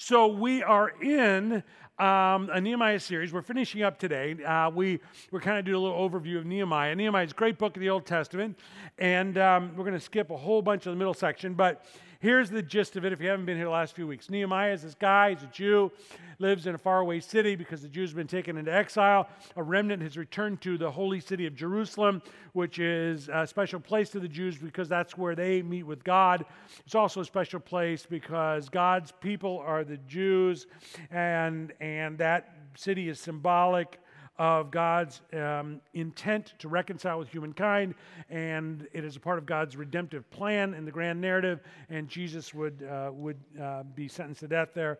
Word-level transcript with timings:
So 0.00 0.28
we 0.28 0.62
are 0.62 0.90
in 1.02 1.54
um, 1.98 2.50
a 2.52 2.60
Nehemiah 2.60 3.00
series. 3.00 3.32
We're 3.32 3.42
finishing 3.42 3.82
up 3.82 3.98
today. 3.98 4.36
Uh, 4.44 4.70
we, 4.70 5.00
we're 5.32 5.40
kind 5.40 5.58
of 5.58 5.64
doing 5.64 5.74
a 5.74 5.80
little 5.80 6.08
overview 6.08 6.38
of 6.38 6.46
Nehemiah. 6.46 6.94
Nehemiah 6.94 7.24
is 7.24 7.32
a 7.32 7.34
great 7.34 7.58
book 7.58 7.76
of 7.76 7.80
the 7.80 7.90
Old 7.90 8.06
Testament, 8.06 8.56
and 8.98 9.36
um, 9.38 9.72
we're 9.74 9.82
going 9.82 9.98
to 9.98 10.00
skip 10.00 10.30
a 10.30 10.36
whole 10.36 10.62
bunch 10.62 10.86
of 10.86 10.92
the 10.92 10.96
middle 10.96 11.14
section, 11.14 11.52
but 11.52 11.84
Here's 12.20 12.50
the 12.50 12.62
gist 12.62 12.96
of 12.96 13.04
it 13.04 13.12
if 13.12 13.20
you 13.20 13.28
haven't 13.28 13.46
been 13.46 13.56
here 13.56 13.66
the 13.66 13.70
last 13.70 13.94
few 13.94 14.08
weeks. 14.08 14.28
Nehemiah 14.28 14.72
is 14.72 14.82
this 14.82 14.96
guy, 14.96 15.34
he's 15.34 15.44
a 15.44 15.46
Jew, 15.46 15.92
lives 16.40 16.66
in 16.66 16.74
a 16.74 16.78
faraway 16.78 17.20
city 17.20 17.54
because 17.54 17.80
the 17.80 17.86
Jews 17.86 18.10
have 18.10 18.16
been 18.16 18.26
taken 18.26 18.56
into 18.56 18.74
exile. 18.74 19.28
A 19.54 19.62
remnant 19.62 20.02
has 20.02 20.16
returned 20.16 20.60
to 20.62 20.76
the 20.76 20.90
holy 20.90 21.20
city 21.20 21.46
of 21.46 21.54
Jerusalem, 21.54 22.20
which 22.54 22.80
is 22.80 23.30
a 23.32 23.46
special 23.46 23.78
place 23.78 24.10
to 24.10 24.18
the 24.18 24.26
Jews 24.26 24.58
because 24.58 24.88
that's 24.88 25.16
where 25.16 25.36
they 25.36 25.62
meet 25.62 25.84
with 25.84 26.02
God. 26.02 26.44
It's 26.84 26.96
also 26.96 27.20
a 27.20 27.24
special 27.24 27.60
place 27.60 28.04
because 28.04 28.68
God's 28.68 29.12
people 29.12 29.62
are 29.64 29.84
the 29.84 29.98
Jews, 29.98 30.66
and, 31.12 31.72
and 31.80 32.18
that 32.18 32.52
city 32.74 33.08
is 33.08 33.20
symbolic 33.20 34.00
of 34.38 34.70
God's 34.70 35.20
um, 35.32 35.80
intent 35.94 36.54
to 36.58 36.68
reconcile 36.68 37.18
with 37.18 37.28
humankind, 37.28 37.94
and 38.30 38.86
it 38.92 39.04
is 39.04 39.16
a 39.16 39.20
part 39.20 39.38
of 39.38 39.46
God's 39.46 39.76
redemptive 39.76 40.30
plan 40.30 40.74
in 40.74 40.84
the 40.84 40.92
grand 40.92 41.20
narrative. 41.20 41.60
And 41.90 42.08
Jesus 42.08 42.54
would 42.54 42.86
uh, 42.88 43.10
would 43.12 43.38
uh, 43.60 43.82
be 43.82 44.06
sentenced 44.06 44.40
to 44.40 44.48
death 44.48 44.68
there, 44.74 44.98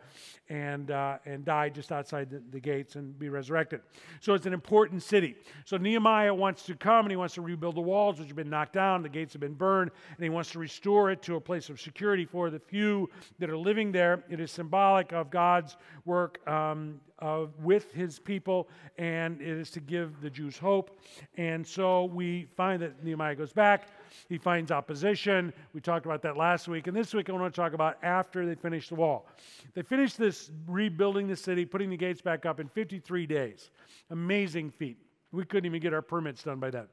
and 0.49 0.91
uh, 0.91 1.19
and 1.25 1.45
die 1.45 1.69
just 1.69 1.93
outside 1.93 2.31
the, 2.31 2.43
the, 2.51 2.59
gates 2.59 2.97
and 2.97 3.17
be 3.19 3.29
resurrected. 3.29 3.81
So 4.21 4.35
it's 4.35 4.47
an 4.47 4.53
important 4.53 5.03
city. 5.03 5.37
So 5.65 5.77
Nehemiah 5.77 6.35
wants 6.35 6.65
to 6.65 6.75
come 6.75 7.05
and 7.05 7.11
he 7.11 7.17
wants 7.17 7.35
to 7.35 7.43
rebuild 7.43 7.77
the 7.77 7.81
walls, 7.81 8.19
which 8.19 8.29
have 8.29 8.37
been 8.37 8.51
knocked 8.51 8.73
down, 8.73 9.03
the 9.03 9.09
gates 9.09 9.33
have 9.35 9.41
been 9.41 9.55
burned, 9.55 9.93
and 10.17 10.25
he 10.25 10.31
wants 10.31 10.51
to 10.51 10.59
restore 10.59 11.11
it 11.13 11.23
to 11.23 11.37
a 11.37 11.41
place 11.41 11.69
of 11.69 11.81
security 11.81 12.25
for 12.25 12.51
the 12.51 12.59
few 12.59 13.09
that 13.39 13.49
are 13.49 13.57
living 13.57 13.93
there. 13.93 14.25
It 14.29 14.41
is 14.41 14.51
symbolic 14.51 15.13
of 15.13 15.31
God's 15.31 15.77
work 16.05 16.47
um, 16.49 17.01
uh, 17.21 17.47
with 17.61 17.93
his 17.93 18.19
people, 18.19 18.69
and 18.97 19.41
it 19.41 19.49
is 19.49 19.71
to 19.71 19.81
give 19.81 20.21
the 20.21 20.31
Jews 20.31 20.57
hope. 20.57 20.99
And 21.37 21.67
so 21.67 22.05
we 22.05 22.47
find 22.57 22.81
that 22.83 23.03
Nehemiah 23.05 23.35
goes 23.35 23.53
back. 23.53 23.89
He 24.29 24.39
finds 24.39 24.71
opposition. 24.71 25.53
We 25.73 25.81
talked 25.81 26.07
about 26.07 26.23
that 26.23 26.37
last 26.37 26.69
week. 26.69 26.87
And 26.87 26.97
this 26.97 27.15
week 27.15 27.29
I 27.29 27.33
want 27.33 27.53
to 27.53 27.61
talk 27.61 27.73
about 27.73 27.99
after 28.03 28.47
they 28.47 28.55
finish 28.55 28.89
the 28.89 28.95
wall. 28.95 29.27
They 29.75 29.83
finished 29.83 30.19
this 30.19 30.51
rebuilding 30.67 31.27
the 31.27 31.37
city, 31.37 31.65
putting 31.65 31.91
the 31.91 31.97
gates 31.97 32.21
back 32.21 32.47
up 32.47 32.61
in 32.61 32.69
53 32.69 33.27
days. 33.27 33.71
Amazing 34.11 34.71
feat. 34.71 34.99
We 35.33 35.45
couldn't 35.45 35.67
even 35.67 35.81
get 35.81 35.93
our 35.93 36.03
permits 36.03 36.43
done 36.43 36.59
by 36.59 36.71
then. 36.71 36.87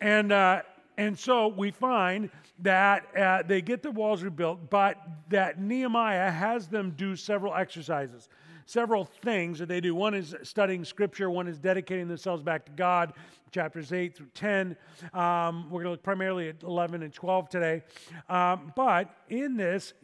and, 0.00 0.32
uh, 0.32 0.62
and 0.96 1.18
so 1.18 1.48
we 1.48 1.70
find 1.70 2.30
that 2.60 3.16
uh, 3.16 3.42
they 3.42 3.62
get 3.62 3.82
the 3.82 3.90
walls 3.90 4.22
rebuilt, 4.22 4.70
but 4.70 4.96
that 5.30 5.60
Nehemiah 5.60 6.30
has 6.30 6.68
them 6.68 6.94
do 6.96 7.16
several 7.16 7.54
exercises, 7.54 8.28
several 8.66 9.04
things 9.04 9.58
that 9.58 9.68
they 9.68 9.80
do. 9.80 9.94
One 9.94 10.14
is 10.14 10.34
studying 10.42 10.84
scripture, 10.84 11.30
one 11.30 11.48
is 11.48 11.58
dedicating 11.58 12.08
themselves 12.08 12.42
back 12.42 12.66
to 12.66 12.72
God, 12.72 13.14
chapters 13.50 13.92
8 13.92 14.16
through 14.16 14.30
10. 14.34 14.76
Um, 15.14 15.64
we're 15.70 15.82
going 15.82 15.84
to 15.84 15.90
look 15.92 16.02
primarily 16.02 16.48
at 16.48 16.62
11 16.62 17.02
and 17.02 17.12
12 17.12 17.48
today. 17.48 17.82
Um, 18.28 18.72
but 18.76 19.14
in 19.28 19.56
this, 19.56 19.94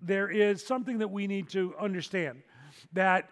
there 0.00 0.30
is 0.30 0.64
something 0.64 0.98
that 0.98 1.08
we 1.08 1.26
need 1.26 1.48
to 1.50 1.74
understand 1.80 2.42
that 2.92 3.28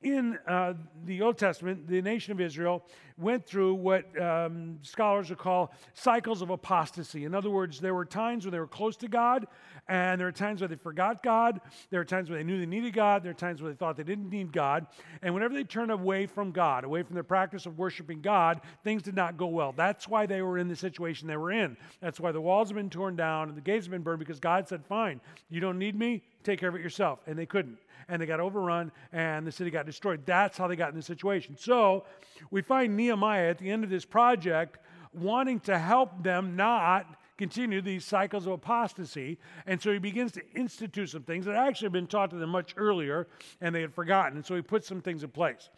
in 0.00 0.38
uh, 0.46 0.74
the 1.04 1.22
Old 1.22 1.38
Testament, 1.38 1.88
the 1.88 2.00
nation 2.00 2.32
of 2.32 2.40
Israel 2.40 2.84
went 3.16 3.44
through 3.44 3.74
what 3.74 4.04
um, 4.20 4.78
scholars 4.82 5.28
would 5.28 5.38
call 5.38 5.74
cycles 5.92 6.40
of 6.40 6.50
apostasy. 6.50 7.24
In 7.24 7.34
other 7.34 7.50
words, 7.50 7.80
there 7.80 7.94
were 7.94 8.04
times 8.04 8.44
when 8.44 8.52
they 8.52 8.60
were 8.60 8.68
close 8.68 8.96
to 8.98 9.08
God, 9.08 9.46
and 9.88 10.20
there 10.20 10.28
were 10.28 10.32
times 10.32 10.60
where 10.60 10.68
they 10.68 10.76
forgot 10.76 11.20
God. 11.22 11.60
There 11.90 11.98
were 11.98 12.04
times 12.04 12.30
where 12.30 12.38
they 12.38 12.44
knew 12.44 12.60
they 12.60 12.66
needed 12.66 12.92
God. 12.92 13.24
There 13.24 13.30
were 13.30 13.38
times 13.38 13.60
where 13.60 13.72
they 13.72 13.76
thought 13.76 13.96
they 13.96 14.04
didn't 14.04 14.30
need 14.30 14.52
God. 14.52 14.86
And 15.22 15.34
whenever 15.34 15.54
they 15.54 15.64
turned 15.64 15.90
away 15.90 16.26
from 16.26 16.52
God, 16.52 16.84
away 16.84 17.02
from 17.02 17.14
their 17.14 17.24
practice 17.24 17.66
of 17.66 17.76
worshiping 17.76 18.20
God, 18.20 18.60
things 18.84 19.02
did 19.02 19.16
not 19.16 19.36
go 19.36 19.46
well. 19.46 19.72
That's 19.72 20.06
why 20.06 20.26
they 20.26 20.42
were 20.42 20.58
in 20.58 20.68
the 20.68 20.76
situation 20.76 21.26
they 21.26 21.36
were 21.36 21.50
in. 21.50 21.76
That's 22.00 22.20
why 22.20 22.30
the 22.30 22.40
walls 22.40 22.68
have 22.68 22.76
been 22.76 22.90
torn 22.90 23.16
down 23.16 23.48
and 23.48 23.56
the 23.56 23.62
gates 23.62 23.86
have 23.86 23.90
been 23.90 24.02
burned 24.02 24.20
because 24.20 24.38
God 24.38 24.68
said, 24.68 24.84
Fine, 24.86 25.20
you 25.50 25.60
don't 25.60 25.78
need 25.78 25.98
me, 25.98 26.22
take 26.44 26.60
care 26.60 26.68
of 26.68 26.74
it 26.74 26.80
yourself. 26.80 27.20
And 27.26 27.38
they 27.38 27.46
couldn't 27.46 27.78
and 28.08 28.20
they 28.22 28.26
got 28.26 28.40
overrun 28.40 28.90
and 29.12 29.46
the 29.46 29.52
city 29.52 29.70
got 29.70 29.86
destroyed. 29.86 30.22
That's 30.24 30.56
how 30.56 30.66
they 30.66 30.76
got 30.76 30.90
in 30.90 30.96
this 30.96 31.06
situation. 31.06 31.56
So 31.58 32.04
we 32.50 32.62
find 32.62 32.96
Nehemiah 32.96 33.50
at 33.50 33.58
the 33.58 33.70
end 33.70 33.84
of 33.84 33.90
this 33.90 34.04
project 34.04 34.78
wanting 35.12 35.60
to 35.60 35.78
help 35.78 36.22
them 36.22 36.56
not 36.56 37.06
continue 37.36 37.80
these 37.80 38.04
cycles 38.04 38.46
of 38.46 38.52
apostasy. 38.52 39.38
And 39.66 39.80
so 39.80 39.92
he 39.92 39.98
begins 39.98 40.32
to 40.32 40.42
institute 40.54 41.10
some 41.10 41.22
things 41.22 41.46
that 41.46 41.54
actually 41.54 41.86
had 41.86 41.92
been 41.92 42.06
taught 42.06 42.30
to 42.30 42.36
them 42.36 42.50
much 42.50 42.74
earlier 42.76 43.28
and 43.60 43.74
they 43.74 43.80
had 43.80 43.94
forgotten. 43.94 44.36
And 44.36 44.44
so 44.44 44.56
he 44.56 44.62
puts 44.62 44.88
some 44.88 45.00
things 45.00 45.22
in 45.22 45.30
place. 45.30 45.70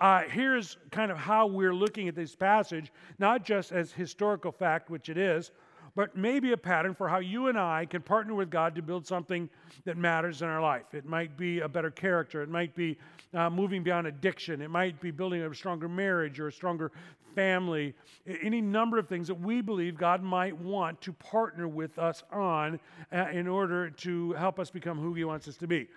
Uh, 0.00 0.22
here's 0.30 0.78
kind 0.92 1.10
of 1.10 1.18
how 1.18 1.46
we're 1.46 1.74
looking 1.74 2.06
at 2.06 2.14
this 2.14 2.36
passage, 2.36 2.92
not 3.18 3.44
just 3.44 3.72
as 3.72 3.90
historical 3.90 4.52
fact, 4.52 4.90
which 4.90 5.08
it 5.08 5.18
is, 5.18 5.50
but 5.98 6.16
maybe 6.16 6.52
a 6.52 6.56
pattern 6.56 6.94
for 6.94 7.08
how 7.08 7.18
you 7.18 7.48
and 7.48 7.58
I 7.58 7.84
can 7.84 8.02
partner 8.02 8.32
with 8.32 8.50
God 8.50 8.76
to 8.76 8.82
build 8.82 9.04
something 9.04 9.50
that 9.84 9.96
matters 9.96 10.42
in 10.42 10.48
our 10.48 10.62
life. 10.62 10.94
It 10.94 11.04
might 11.04 11.36
be 11.36 11.58
a 11.58 11.68
better 11.68 11.90
character, 11.90 12.40
it 12.40 12.48
might 12.48 12.72
be 12.76 12.96
uh, 13.34 13.50
moving 13.50 13.82
beyond 13.82 14.06
addiction, 14.06 14.62
it 14.62 14.70
might 14.70 15.00
be 15.00 15.10
building 15.10 15.42
a 15.42 15.52
stronger 15.52 15.88
marriage 15.88 16.38
or 16.38 16.46
a 16.46 16.52
stronger 16.52 16.92
family, 17.34 17.94
any 18.42 18.60
number 18.60 18.96
of 18.96 19.08
things 19.08 19.26
that 19.26 19.40
we 19.40 19.60
believe 19.60 19.98
God 19.98 20.22
might 20.22 20.56
want 20.56 21.00
to 21.00 21.12
partner 21.14 21.66
with 21.66 21.98
us 21.98 22.22
on 22.30 22.78
uh, 23.12 23.26
in 23.32 23.48
order 23.48 23.90
to 23.90 24.34
help 24.34 24.60
us 24.60 24.70
become 24.70 25.00
who 25.00 25.14
He 25.14 25.24
wants 25.24 25.48
us 25.48 25.56
to 25.56 25.66
be. 25.66 25.88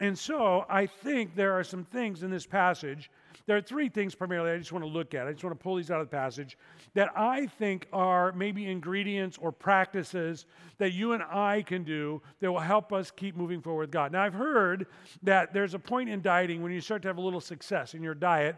And 0.00 0.18
so 0.18 0.66
I 0.68 0.86
think 0.86 1.36
there 1.36 1.52
are 1.52 1.62
some 1.62 1.84
things 1.84 2.24
in 2.24 2.32
this 2.32 2.46
passage 2.46 3.12
there 3.46 3.56
are 3.56 3.60
three 3.60 3.88
things 3.88 4.14
primarily 4.14 4.50
I 4.50 4.58
just 4.58 4.72
want 4.72 4.84
to 4.84 4.90
look 4.90 5.14
at. 5.14 5.26
I 5.26 5.32
just 5.32 5.44
want 5.44 5.58
to 5.58 5.62
pull 5.62 5.76
these 5.76 5.90
out 5.90 6.00
of 6.00 6.10
the 6.10 6.16
passage 6.16 6.56
that 6.94 7.10
I 7.16 7.46
think 7.46 7.86
are 7.92 8.32
maybe 8.32 8.66
ingredients 8.66 9.38
or 9.38 9.52
practices 9.52 10.46
that 10.78 10.92
you 10.92 11.12
and 11.12 11.22
I 11.22 11.62
can 11.62 11.84
do 11.84 12.22
that 12.40 12.50
will 12.50 12.58
help 12.58 12.92
us 12.92 13.10
keep 13.10 13.36
moving 13.36 13.60
forward 13.60 13.82
with 13.82 13.90
God. 13.90 14.12
Now, 14.12 14.22
I've 14.22 14.34
heard 14.34 14.86
that 15.22 15.52
there's 15.52 15.74
a 15.74 15.78
point 15.78 16.08
in 16.08 16.22
dieting 16.22 16.62
when 16.62 16.72
you 16.72 16.80
start 16.80 17.02
to 17.02 17.08
have 17.08 17.18
a 17.18 17.22
little 17.22 17.40
success 17.40 17.94
in 17.94 18.02
your 18.02 18.14
diet 18.14 18.56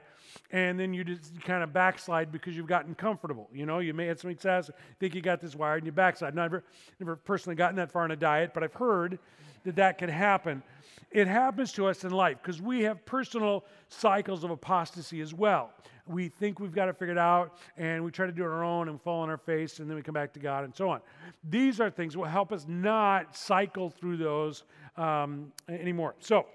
and 0.50 0.78
then 0.78 0.92
you 0.92 1.04
just 1.04 1.40
kind 1.42 1.62
of 1.62 1.72
backslide 1.72 2.30
because 2.30 2.56
you've 2.56 2.66
gotten 2.66 2.94
comfortable. 2.94 3.48
You 3.52 3.66
know, 3.66 3.78
you 3.78 3.94
may 3.94 4.06
have 4.06 4.20
some 4.20 4.30
success, 4.30 4.70
think 5.00 5.14
you 5.14 5.20
got 5.20 5.40
this 5.40 5.54
wired, 5.54 5.78
and 5.78 5.86
you 5.86 5.92
backslide. 5.92 6.34
Now, 6.34 6.44
I've 6.44 6.52
never, 6.52 6.64
never 7.00 7.16
personally 7.16 7.56
gotten 7.56 7.76
that 7.76 7.90
far 7.90 8.04
in 8.04 8.10
a 8.10 8.16
diet, 8.16 8.52
but 8.54 8.62
I've 8.62 8.74
heard 8.74 9.18
that 9.64 9.76
that 9.76 9.98
can 9.98 10.08
happen. 10.08 10.62
It 11.10 11.26
happens 11.26 11.72
to 11.72 11.86
us 11.86 12.04
in 12.04 12.10
life 12.10 12.38
because 12.42 12.60
we 12.60 12.82
have 12.82 13.04
personal 13.06 13.64
cycles 13.88 14.44
of 14.44 14.50
apostasy 14.50 15.20
as 15.20 15.32
well. 15.32 15.70
We 16.06 16.28
think 16.28 16.60
we've 16.60 16.74
got 16.74 16.88
it 16.88 16.98
figured 16.98 17.18
out 17.18 17.58
and 17.76 18.04
we 18.04 18.10
try 18.10 18.26
to 18.26 18.32
do 18.32 18.42
it 18.42 18.46
on 18.46 18.52
our 18.52 18.64
own 18.64 18.88
and 18.88 19.00
fall 19.00 19.20
on 19.20 19.30
our 19.30 19.38
face 19.38 19.78
and 19.78 19.88
then 19.88 19.96
we 19.96 20.02
come 20.02 20.14
back 20.14 20.32
to 20.34 20.40
God 20.40 20.64
and 20.64 20.74
so 20.74 20.90
on. 20.90 21.00
These 21.48 21.80
are 21.80 21.90
things 21.90 22.14
that 22.14 22.18
will 22.18 22.26
help 22.26 22.52
us 22.52 22.66
not 22.68 23.36
cycle 23.36 23.90
through 23.90 24.18
those 24.18 24.64
um, 24.96 25.52
anymore. 25.68 26.14
So, 26.18 26.46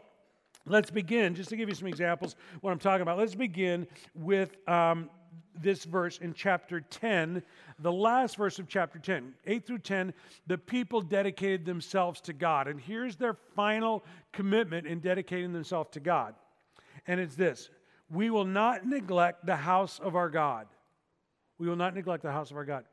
let's 0.65 0.89
begin, 0.89 1.35
just 1.35 1.49
to 1.49 1.55
give 1.55 1.67
you 1.67 1.75
some 1.75 1.87
examples 1.87 2.35
what 2.61 2.71
I'm 2.71 2.79
talking 2.79 3.01
about, 3.01 3.17
let's 3.17 3.35
begin 3.35 3.87
with. 4.15 4.55
Um, 4.67 5.09
this 5.61 5.83
verse 5.83 6.17
in 6.17 6.33
chapter 6.33 6.81
10, 6.81 7.43
the 7.79 7.91
last 7.91 8.37
verse 8.37 8.59
of 8.59 8.67
chapter 8.67 8.99
10, 8.99 9.33
8 9.45 9.65
through 9.65 9.79
10, 9.79 10.13
the 10.47 10.57
people 10.57 11.01
dedicated 11.01 11.65
themselves 11.65 12.21
to 12.21 12.33
God. 12.33 12.67
And 12.67 12.79
here's 12.79 13.15
their 13.15 13.33
final 13.55 14.03
commitment 14.31 14.87
in 14.87 14.99
dedicating 14.99 15.53
themselves 15.53 15.89
to 15.91 15.99
God. 15.99 16.35
And 17.07 17.19
it's 17.19 17.35
this 17.35 17.69
We 18.09 18.29
will 18.29 18.45
not 18.45 18.85
neglect 18.85 19.45
the 19.45 19.55
house 19.55 19.99
of 19.99 20.15
our 20.15 20.29
God. 20.29 20.67
We 21.57 21.67
will 21.67 21.75
not 21.75 21.95
neglect 21.95 22.23
the 22.23 22.31
house 22.31 22.51
of 22.51 22.57
our 22.57 22.65
God. 22.65 22.85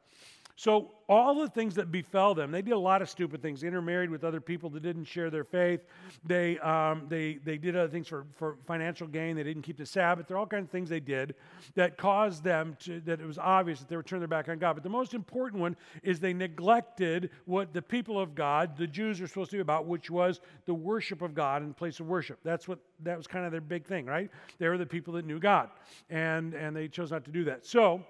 So, 0.61 0.91
all 1.09 1.41
the 1.41 1.49
things 1.49 1.75
that 1.77 1.91
befell 1.91 2.35
them, 2.35 2.51
they 2.51 2.61
did 2.61 2.75
a 2.75 2.79
lot 2.79 3.01
of 3.01 3.09
stupid 3.09 3.41
things. 3.41 3.63
They 3.63 3.69
intermarried 3.69 4.11
with 4.11 4.25
other 4.25 4.43
people 4.43 4.69
that 4.69 4.83
didn't 4.83 5.07
share 5.07 5.31
their 5.31 5.43
faith. 5.43 5.81
They, 6.23 6.59
um, 6.59 7.07
they, 7.09 7.39
they 7.43 7.57
did 7.57 7.75
other 7.75 7.89
things 7.89 8.07
for, 8.07 8.27
for 8.37 8.59
financial 8.67 9.07
gain. 9.07 9.37
They 9.37 9.43
didn't 9.43 9.63
keep 9.63 9.79
the 9.79 9.87
Sabbath. 9.87 10.29
There 10.29 10.37
are 10.37 10.41
all 10.41 10.47
kinds 10.47 10.67
of 10.67 10.71
things 10.71 10.91
they 10.91 11.01
did 11.01 11.35
that 11.77 11.97
caused 11.97 12.45
them 12.45 12.77
to, 12.81 13.01
that 13.07 13.23
it 13.23 13.27
was 13.27 13.39
obvious 13.39 13.79
that 13.79 13.89
they 13.89 13.97
were 13.97 14.03
turning 14.03 14.21
their 14.21 14.29
back 14.29 14.51
on 14.51 14.59
God. 14.59 14.75
But 14.75 14.83
the 14.83 14.91
most 14.91 15.15
important 15.15 15.63
one 15.63 15.77
is 16.03 16.21
they 16.21 16.35
neglected 16.35 17.31
what 17.47 17.73
the 17.73 17.81
people 17.81 18.21
of 18.21 18.35
God, 18.35 18.77
the 18.77 18.87
Jews, 18.87 19.19
are 19.23 19.27
supposed 19.27 19.53
to 19.53 19.57
be 19.57 19.63
about, 19.63 19.87
which 19.87 20.11
was 20.11 20.43
the 20.67 20.75
worship 20.75 21.23
of 21.23 21.35
God 21.35 21.63
in 21.63 21.73
place 21.73 22.01
of 22.01 22.07
worship. 22.07 22.39
That's 22.45 22.69
what, 22.69 22.81
that 23.03 23.17
was 23.17 23.27
kind 23.27 23.47
of 23.47 23.51
their 23.51 23.63
big 23.63 23.87
thing, 23.87 24.05
right? 24.05 24.29
They 24.59 24.69
were 24.69 24.77
the 24.77 24.85
people 24.85 25.15
that 25.15 25.25
knew 25.25 25.39
God. 25.39 25.71
And, 26.11 26.53
and 26.53 26.77
they 26.77 26.87
chose 26.87 27.11
not 27.11 27.25
to 27.25 27.31
do 27.31 27.45
that. 27.45 27.65
So, 27.65 28.05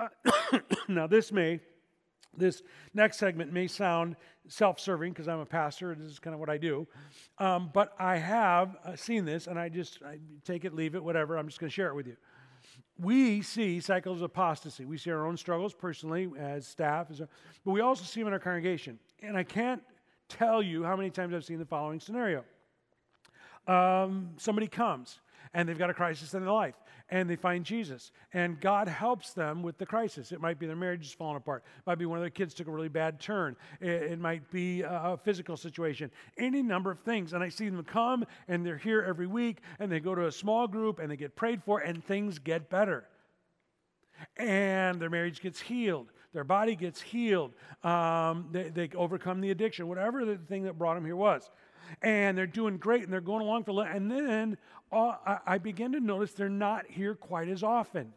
uh, 0.00 0.08
now, 0.88 1.06
this 1.06 1.32
may, 1.32 1.60
this 2.36 2.62
next 2.94 3.18
segment 3.18 3.52
may 3.52 3.66
sound 3.66 4.16
self 4.48 4.80
serving 4.80 5.12
because 5.12 5.28
I'm 5.28 5.40
a 5.40 5.46
pastor. 5.46 5.92
And 5.92 6.00
this 6.00 6.10
is 6.10 6.18
kind 6.18 6.34
of 6.34 6.40
what 6.40 6.50
I 6.50 6.58
do. 6.58 6.86
Um, 7.38 7.70
but 7.72 7.92
I 7.98 8.16
have 8.16 8.76
uh, 8.84 8.96
seen 8.96 9.24
this 9.24 9.46
and 9.46 9.58
I 9.58 9.68
just 9.68 10.00
I 10.04 10.18
take 10.44 10.64
it, 10.64 10.74
leave 10.74 10.94
it, 10.94 11.02
whatever. 11.02 11.36
I'm 11.36 11.46
just 11.46 11.60
going 11.60 11.70
to 11.70 11.74
share 11.74 11.88
it 11.88 11.94
with 11.94 12.06
you. 12.06 12.16
We 13.00 13.42
see 13.42 13.80
cycles 13.80 14.18
of 14.18 14.24
apostasy. 14.24 14.84
We 14.84 14.98
see 14.98 15.10
our 15.10 15.24
own 15.26 15.36
struggles 15.36 15.72
personally 15.72 16.28
as 16.36 16.66
staff, 16.66 17.10
as 17.10 17.20
a, 17.20 17.28
but 17.64 17.70
we 17.70 17.80
also 17.80 18.04
see 18.04 18.20
them 18.20 18.26
in 18.26 18.32
our 18.32 18.40
congregation. 18.40 18.98
And 19.22 19.36
I 19.36 19.44
can't 19.44 19.82
tell 20.28 20.60
you 20.62 20.82
how 20.82 20.96
many 20.96 21.10
times 21.10 21.32
I've 21.32 21.44
seen 21.44 21.58
the 21.58 21.64
following 21.64 22.00
scenario. 22.00 22.44
Um, 23.68 24.30
somebody 24.36 24.66
comes 24.66 25.20
and 25.54 25.68
they've 25.68 25.78
got 25.78 25.90
a 25.90 25.94
crisis 25.94 26.34
in 26.34 26.40
their 26.40 26.52
life 26.52 26.74
and 27.10 27.28
they 27.28 27.36
find 27.36 27.64
Jesus 27.64 28.12
and 28.32 28.60
God 28.60 28.88
helps 28.88 29.32
them 29.32 29.62
with 29.62 29.78
the 29.78 29.86
crisis. 29.86 30.32
It 30.32 30.40
might 30.40 30.58
be 30.58 30.66
their 30.66 30.76
marriage 30.76 31.06
is 31.06 31.12
falling 31.12 31.36
apart. 31.36 31.64
It 31.78 31.86
might 31.86 31.98
be 31.98 32.06
one 32.06 32.18
of 32.18 32.22
their 32.22 32.30
kids 32.30 32.54
took 32.54 32.66
a 32.66 32.70
really 32.70 32.88
bad 32.88 33.20
turn. 33.20 33.56
It, 33.80 33.88
it 33.88 34.18
might 34.18 34.50
be 34.50 34.82
a 34.82 35.18
physical 35.24 35.56
situation. 35.56 36.10
Any 36.36 36.62
number 36.62 36.90
of 36.90 37.00
things. 37.00 37.32
And 37.32 37.42
I 37.42 37.48
see 37.48 37.68
them 37.68 37.82
come 37.84 38.24
and 38.46 38.64
they're 38.64 38.76
here 38.76 39.02
every 39.02 39.26
week 39.26 39.58
and 39.78 39.90
they 39.90 40.00
go 40.00 40.14
to 40.14 40.26
a 40.26 40.32
small 40.32 40.68
group 40.68 40.98
and 40.98 41.10
they 41.10 41.16
get 41.16 41.36
prayed 41.36 41.62
for 41.64 41.80
and 41.80 42.04
things 42.04 42.38
get 42.38 42.68
better. 42.68 43.04
And 44.36 45.00
their 45.00 45.10
marriage 45.10 45.40
gets 45.40 45.60
healed. 45.60 46.08
Their 46.34 46.44
body 46.44 46.76
gets 46.76 47.00
healed. 47.00 47.52
Um, 47.82 48.48
they, 48.52 48.68
they 48.68 48.90
overcome 48.94 49.40
the 49.40 49.50
addiction, 49.50 49.88
whatever 49.88 50.24
the 50.24 50.36
thing 50.36 50.64
that 50.64 50.76
brought 50.76 50.94
them 50.94 51.04
here 51.04 51.16
was 51.16 51.48
and 52.02 52.36
they're 52.36 52.46
doing 52.46 52.76
great 52.76 53.02
and 53.04 53.12
they're 53.12 53.20
going 53.20 53.42
along 53.42 53.64
for 53.64 53.70
a 53.70 53.74
little 53.74 53.92
and 53.92 54.10
then 54.10 54.56
I, 54.92 55.38
I 55.46 55.58
begin 55.58 55.92
to 55.92 56.00
notice 56.00 56.32
they're 56.32 56.48
not 56.48 56.86
here 56.88 57.14
quite 57.14 57.48
as 57.48 57.62
often. 57.62 58.14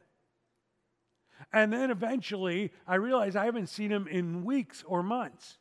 And 1.51 1.73
then 1.73 1.91
eventually 1.91 2.71
i 2.87 2.95
realize 2.95 3.35
i 3.35 3.45
haven't 3.45 3.67
seen 3.67 3.89
them 3.89 4.07
in 4.07 4.43
weeks 4.43 4.83
or 4.87 5.03
months. 5.03 5.57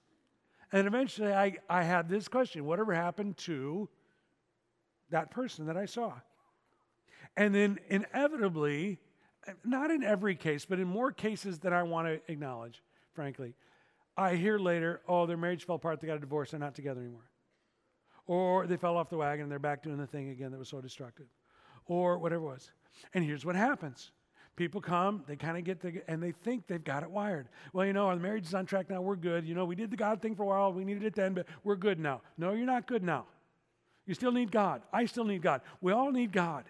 And 0.72 0.86
eventually 0.86 1.32
i, 1.32 1.56
I 1.68 1.82
had 1.82 2.08
this 2.08 2.28
question 2.28 2.64
whatever 2.64 2.94
happened 2.94 3.36
to 3.38 3.88
that 5.10 5.30
person 5.30 5.66
that 5.66 5.76
i 5.76 5.86
saw? 5.86 6.12
And 7.36 7.54
then 7.54 7.78
inevitably 7.88 8.98
not 9.64 9.90
in 9.90 10.02
every 10.04 10.36
case 10.36 10.64
but 10.64 10.78
in 10.78 10.86
more 10.86 11.12
cases 11.12 11.58
than 11.58 11.72
i 11.72 11.82
want 11.82 12.06
to 12.06 12.20
acknowledge 12.30 12.82
frankly 13.14 13.54
i 14.16 14.36
hear 14.36 14.58
later 14.58 15.00
oh 15.08 15.26
their 15.26 15.38
marriage 15.38 15.64
fell 15.64 15.76
apart 15.76 16.00
they 16.00 16.06
got 16.06 16.16
a 16.16 16.20
divorce 16.20 16.50
they're 16.50 16.60
not 16.60 16.74
together 16.74 17.00
anymore 17.00 17.29
or 18.30 18.68
they 18.68 18.76
fell 18.76 18.96
off 18.96 19.10
the 19.10 19.16
wagon 19.16 19.42
and 19.42 19.50
they're 19.50 19.58
back 19.58 19.82
doing 19.82 19.96
the 19.96 20.06
thing 20.06 20.28
again 20.30 20.52
that 20.52 20.58
was 20.58 20.68
so 20.68 20.80
destructive, 20.80 21.26
or 21.86 22.16
whatever 22.16 22.44
it 22.44 22.48
was. 22.48 22.70
And 23.12 23.24
here's 23.24 23.44
what 23.44 23.56
happens 23.56 24.12
people 24.54 24.80
come, 24.80 25.24
they 25.26 25.34
kind 25.34 25.58
of 25.58 25.64
get 25.64 25.80
the, 25.80 26.00
and 26.06 26.22
they 26.22 26.30
think 26.30 26.68
they've 26.68 26.84
got 26.84 27.02
it 27.02 27.10
wired. 27.10 27.48
Well, 27.72 27.84
you 27.84 27.92
know, 27.92 28.06
our 28.06 28.14
marriage 28.14 28.46
is 28.46 28.54
on 28.54 28.66
track 28.66 28.88
now, 28.88 29.00
we're 29.00 29.16
good. 29.16 29.48
You 29.48 29.56
know, 29.56 29.64
we 29.64 29.74
did 29.74 29.90
the 29.90 29.96
God 29.96 30.22
thing 30.22 30.36
for 30.36 30.44
a 30.44 30.46
while, 30.46 30.72
we 30.72 30.84
needed 30.84 31.02
it 31.02 31.14
then, 31.16 31.34
but 31.34 31.46
we're 31.64 31.74
good 31.74 31.98
now. 31.98 32.20
No, 32.38 32.52
you're 32.52 32.66
not 32.66 32.86
good 32.86 33.02
now. 33.02 33.24
You 34.06 34.14
still 34.14 34.32
need 34.32 34.52
God. 34.52 34.82
I 34.92 35.06
still 35.06 35.24
need 35.24 35.42
God. 35.42 35.62
We 35.80 35.92
all 35.92 36.12
need 36.12 36.30
God. 36.30 36.64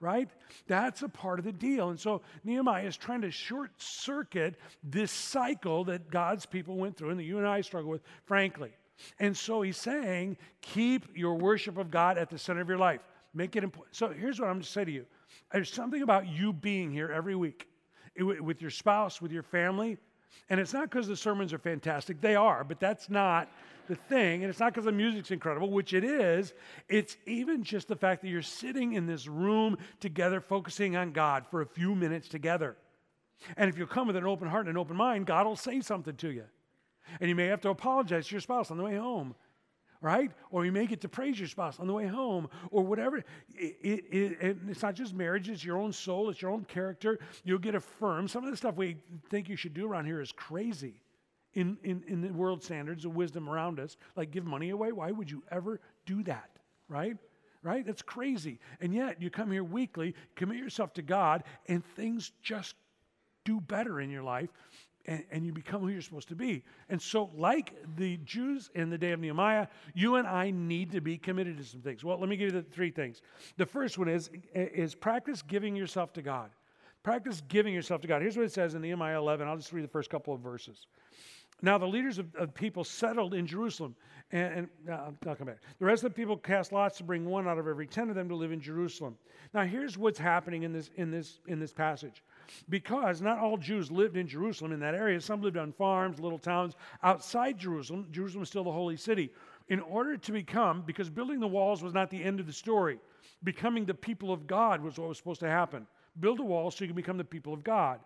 Right? 0.00 0.28
That's 0.66 1.02
a 1.02 1.08
part 1.08 1.38
of 1.38 1.44
the 1.44 1.52
deal. 1.52 1.90
And 1.90 2.00
so 2.00 2.22
Nehemiah 2.42 2.86
is 2.86 2.96
trying 2.96 3.20
to 3.20 3.30
short 3.30 3.70
circuit 3.76 4.56
this 4.82 5.12
cycle 5.12 5.84
that 5.84 6.10
God's 6.10 6.46
people 6.46 6.76
went 6.76 6.96
through 6.96 7.10
and 7.10 7.20
that 7.20 7.24
you 7.24 7.38
and 7.38 7.46
I 7.46 7.60
struggle 7.60 7.90
with, 7.90 8.02
frankly. 8.24 8.72
And 9.18 9.36
so 9.36 9.62
he's 9.62 9.76
saying, 9.76 10.36
keep 10.60 11.16
your 11.16 11.34
worship 11.34 11.78
of 11.78 11.90
God 11.90 12.18
at 12.18 12.30
the 12.30 12.38
center 12.38 12.60
of 12.60 12.68
your 12.68 12.78
life. 12.78 13.00
Make 13.34 13.56
it 13.56 13.64
important. 13.64 13.94
So 13.96 14.08
here's 14.08 14.40
what 14.40 14.46
I'm 14.46 14.56
going 14.56 14.62
to 14.62 14.68
say 14.68 14.84
to 14.84 14.90
you 14.90 15.06
there's 15.52 15.72
something 15.72 16.02
about 16.02 16.28
you 16.28 16.52
being 16.52 16.90
here 16.90 17.10
every 17.10 17.36
week 17.36 17.68
with 18.16 18.60
your 18.60 18.70
spouse, 18.70 19.20
with 19.20 19.32
your 19.32 19.42
family. 19.42 19.98
And 20.48 20.58
it's 20.58 20.72
not 20.72 20.90
because 20.90 21.06
the 21.06 21.16
sermons 21.16 21.52
are 21.52 21.58
fantastic, 21.58 22.20
they 22.20 22.34
are, 22.34 22.64
but 22.64 22.80
that's 22.80 23.08
not 23.08 23.48
the 23.88 23.94
thing. 23.94 24.42
And 24.42 24.50
it's 24.50 24.60
not 24.60 24.72
because 24.72 24.84
the 24.84 24.92
music's 24.92 25.30
incredible, 25.30 25.70
which 25.70 25.92
it 25.92 26.04
is. 26.04 26.54
It's 26.88 27.16
even 27.26 27.62
just 27.62 27.88
the 27.88 27.96
fact 27.96 28.22
that 28.22 28.28
you're 28.28 28.42
sitting 28.42 28.94
in 28.94 29.06
this 29.06 29.26
room 29.26 29.76
together, 30.00 30.40
focusing 30.40 30.96
on 30.96 31.12
God 31.12 31.46
for 31.50 31.62
a 31.62 31.66
few 31.66 31.94
minutes 31.94 32.28
together. 32.28 32.76
And 33.56 33.70
if 33.70 33.78
you 33.78 33.86
come 33.86 34.06
with 34.06 34.16
an 34.16 34.26
open 34.26 34.48
heart 34.48 34.66
and 34.66 34.76
an 34.76 34.80
open 34.80 34.96
mind, 34.96 35.26
God 35.26 35.46
will 35.46 35.56
say 35.56 35.80
something 35.80 36.16
to 36.16 36.30
you. 36.30 36.44
And 37.20 37.28
you 37.28 37.34
may 37.34 37.46
have 37.46 37.60
to 37.62 37.70
apologize 37.70 38.28
to 38.28 38.32
your 38.32 38.40
spouse 38.40 38.70
on 38.70 38.76
the 38.76 38.84
way 38.84 38.96
home, 38.96 39.34
right? 40.00 40.30
Or 40.50 40.64
you 40.64 40.72
may 40.72 40.86
get 40.86 41.00
to 41.02 41.08
praise 41.08 41.38
your 41.38 41.48
spouse 41.48 41.78
on 41.80 41.86
the 41.86 41.92
way 41.92 42.06
home, 42.06 42.48
or 42.70 42.84
whatever. 42.84 43.18
It, 43.18 43.26
it, 43.54 44.38
it, 44.40 44.56
it's 44.68 44.82
not 44.82 44.94
just 44.94 45.14
marriage, 45.14 45.48
it's 45.48 45.64
your 45.64 45.78
own 45.78 45.92
soul, 45.92 46.30
it's 46.30 46.40
your 46.40 46.50
own 46.50 46.64
character. 46.64 47.18
You'll 47.44 47.58
get 47.58 47.74
affirmed. 47.74 48.30
Some 48.30 48.44
of 48.44 48.50
the 48.50 48.56
stuff 48.56 48.76
we 48.76 48.96
think 49.28 49.48
you 49.48 49.56
should 49.56 49.74
do 49.74 49.86
around 49.86 50.06
here 50.06 50.20
is 50.20 50.32
crazy 50.32 51.02
in, 51.54 51.76
in, 51.82 52.02
in 52.06 52.20
the 52.20 52.32
world 52.32 52.62
standards 52.62 53.04
of 53.04 53.14
wisdom 53.14 53.48
around 53.48 53.80
us. 53.80 53.96
Like 54.16 54.30
give 54.30 54.46
money 54.46 54.70
away. 54.70 54.92
Why 54.92 55.10
would 55.10 55.30
you 55.30 55.42
ever 55.50 55.80
do 56.06 56.22
that, 56.24 56.50
right? 56.88 57.16
Right? 57.62 57.84
That's 57.84 58.02
crazy. 58.02 58.58
And 58.80 58.94
yet 58.94 59.20
you 59.20 59.28
come 59.28 59.50
here 59.50 59.64
weekly, 59.64 60.14
commit 60.34 60.56
yourself 60.56 60.94
to 60.94 61.02
God, 61.02 61.44
and 61.66 61.84
things 61.84 62.32
just 62.42 62.74
do 63.44 63.60
better 63.60 64.00
in 64.00 64.10
your 64.10 64.22
life 64.22 64.50
and, 65.06 65.24
and, 65.30 65.46
you 65.46 65.52
become 65.52 65.80
who 65.80 65.88
you're 65.88 66.02
supposed 66.02 66.28
to 66.28 66.34
be. 66.34 66.62
And 66.88 67.00
so, 67.00 67.30
like 67.34 67.74
the 67.96 68.18
Jews 68.18 68.70
in 68.74 68.90
the 68.90 68.98
day 68.98 69.12
of 69.12 69.20
Nehemiah, 69.20 69.66
you 69.94 70.16
and 70.16 70.26
I 70.26 70.50
need 70.50 70.92
to 70.92 71.00
be 71.00 71.16
committed 71.16 71.56
to 71.58 71.64
some 71.64 71.80
things. 71.80 72.04
Well, 72.04 72.18
let 72.18 72.28
me 72.28 72.36
give 72.36 72.52
you 72.52 72.60
the 72.60 72.68
three 72.68 72.90
things. 72.90 73.22
The 73.56 73.66
first 73.66 73.98
one 73.98 74.08
is, 74.08 74.30
is 74.54 74.94
practice 74.94 75.42
giving 75.42 75.74
yourself 75.74 76.12
to 76.14 76.22
God. 76.22 76.50
Practice 77.02 77.42
giving 77.48 77.72
yourself 77.72 78.02
to 78.02 78.08
God. 78.08 78.20
Here's 78.20 78.36
what 78.36 78.44
it 78.44 78.52
says 78.52 78.74
in 78.74 78.82
Nehemiah 78.82 79.18
11. 79.18 79.48
I'll 79.48 79.56
just 79.56 79.72
read 79.72 79.84
the 79.84 79.88
first 79.88 80.10
couple 80.10 80.34
of 80.34 80.40
verses. 80.40 80.86
Now, 81.62 81.78
the 81.78 81.86
leaders 81.86 82.18
of, 82.18 82.34
of 82.36 82.54
people 82.54 82.84
settled 82.84 83.34
in 83.34 83.46
Jerusalem. 83.46 83.94
And, 84.32 84.54
and 84.54 84.68
uh, 84.88 85.10
I'll 85.26 85.34
come 85.34 85.48
back. 85.48 85.58
The 85.78 85.84
rest 85.84 86.04
of 86.04 86.12
the 86.12 86.14
people 86.14 86.36
cast 86.36 86.72
lots 86.72 86.98
to 86.98 87.04
bring 87.04 87.26
one 87.26 87.48
out 87.48 87.58
of 87.58 87.66
every 87.66 87.86
ten 87.86 88.08
of 88.10 88.14
them 88.14 88.28
to 88.28 88.36
live 88.36 88.52
in 88.52 88.60
Jerusalem. 88.60 89.16
Now, 89.52 89.64
here's 89.64 89.98
what's 89.98 90.18
happening 90.18 90.62
in 90.62 90.72
this, 90.72 90.90
in 90.96 91.10
this, 91.10 91.40
in 91.48 91.58
this 91.58 91.72
passage 91.72 92.22
because 92.68 93.20
not 93.20 93.38
all 93.38 93.56
Jews 93.56 93.90
lived 93.90 94.16
in 94.16 94.26
Jerusalem 94.26 94.72
in 94.72 94.80
that 94.80 94.94
area. 94.94 95.20
Some 95.20 95.42
lived 95.42 95.56
on 95.56 95.72
farms, 95.72 96.18
little 96.18 96.38
towns 96.38 96.74
outside 97.02 97.58
Jerusalem. 97.58 98.06
Jerusalem 98.10 98.42
is 98.42 98.48
still 98.48 98.64
the 98.64 98.72
holy 98.72 98.96
city. 98.96 99.30
In 99.68 99.80
order 99.80 100.16
to 100.16 100.32
become, 100.32 100.82
because 100.86 101.08
building 101.08 101.38
the 101.40 101.46
walls 101.46 101.82
was 101.82 101.94
not 101.94 102.10
the 102.10 102.22
end 102.22 102.40
of 102.40 102.46
the 102.46 102.52
story, 102.52 102.98
becoming 103.44 103.84
the 103.84 103.94
people 103.94 104.32
of 104.32 104.46
God 104.46 104.82
was 104.82 104.98
what 104.98 105.08
was 105.08 105.18
supposed 105.18 105.40
to 105.40 105.48
happen. 105.48 105.86
Build 106.18 106.40
a 106.40 106.44
wall 106.44 106.70
so 106.70 106.84
you 106.84 106.88
can 106.88 106.96
become 106.96 107.16
the 107.16 107.24
people 107.24 107.54
of 107.54 107.62
God. 107.62 108.00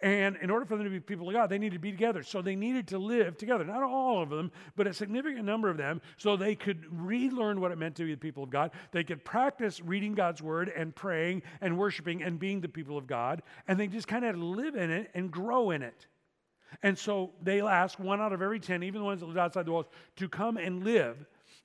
And 0.00 0.36
in 0.36 0.50
order 0.50 0.66
for 0.66 0.76
them 0.76 0.84
to 0.84 0.90
be 0.90 1.00
people 1.00 1.28
of 1.28 1.34
God, 1.34 1.48
they 1.48 1.58
needed 1.58 1.76
to 1.76 1.80
be 1.80 1.90
together. 1.90 2.22
So 2.22 2.42
they 2.42 2.56
needed 2.56 2.88
to 2.88 2.98
live 2.98 3.36
together. 3.36 3.64
Not 3.64 3.82
all 3.82 4.22
of 4.22 4.30
them, 4.30 4.52
but 4.76 4.86
a 4.86 4.94
significant 4.94 5.44
number 5.44 5.68
of 5.68 5.76
them, 5.76 6.00
so 6.16 6.36
they 6.36 6.54
could 6.54 6.84
relearn 6.90 7.60
what 7.60 7.72
it 7.72 7.78
meant 7.78 7.96
to 7.96 8.04
be 8.04 8.12
the 8.12 8.20
people 8.20 8.42
of 8.42 8.50
God. 8.50 8.70
They 8.92 9.04
could 9.04 9.24
practice 9.24 9.80
reading 9.80 10.14
God's 10.14 10.42
word 10.42 10.68
and 10.68 10.94
praying 10.94 11.42
and 11.60 11.78
worshiping 11.78 12.22
and 12.22 12.38
being 12.38 12.60
the 12.60 12.68
people 12.68 12.96
of 12.96 13.06
God. 13.06 13.42
And 13.66 13.78
they 13.78 13.86
just 13.86 14.08
kind 14.08 14.24
of 14.24 14.36
live 14.36 14.76
in 14.76 14.90
it 14.90 15.10
and 15.14 15.30
grow 15.30 15.70
in 15.70 15.82
it. 15.82 16.06
And 16.82 16.98
so 16.98 17.32
they 17.42 17.60
ask 17.60 17.98
one 17.98 18.20
out 18.20 18.32
of 18.32 18.42
every 18.42 18.60
10, 18.60 18.82
even 18.82 19.00
the 19.00 19.04
ones 19.06 19.20
that 19.20 19.26
live 19.26 19.38
outside 19.38 19.66
the 19.66 19.72
walls, 19.72 19.86
to 20.16 20.28
come 20.28 20.56
and 20.58 20.84
live 20.84 21.16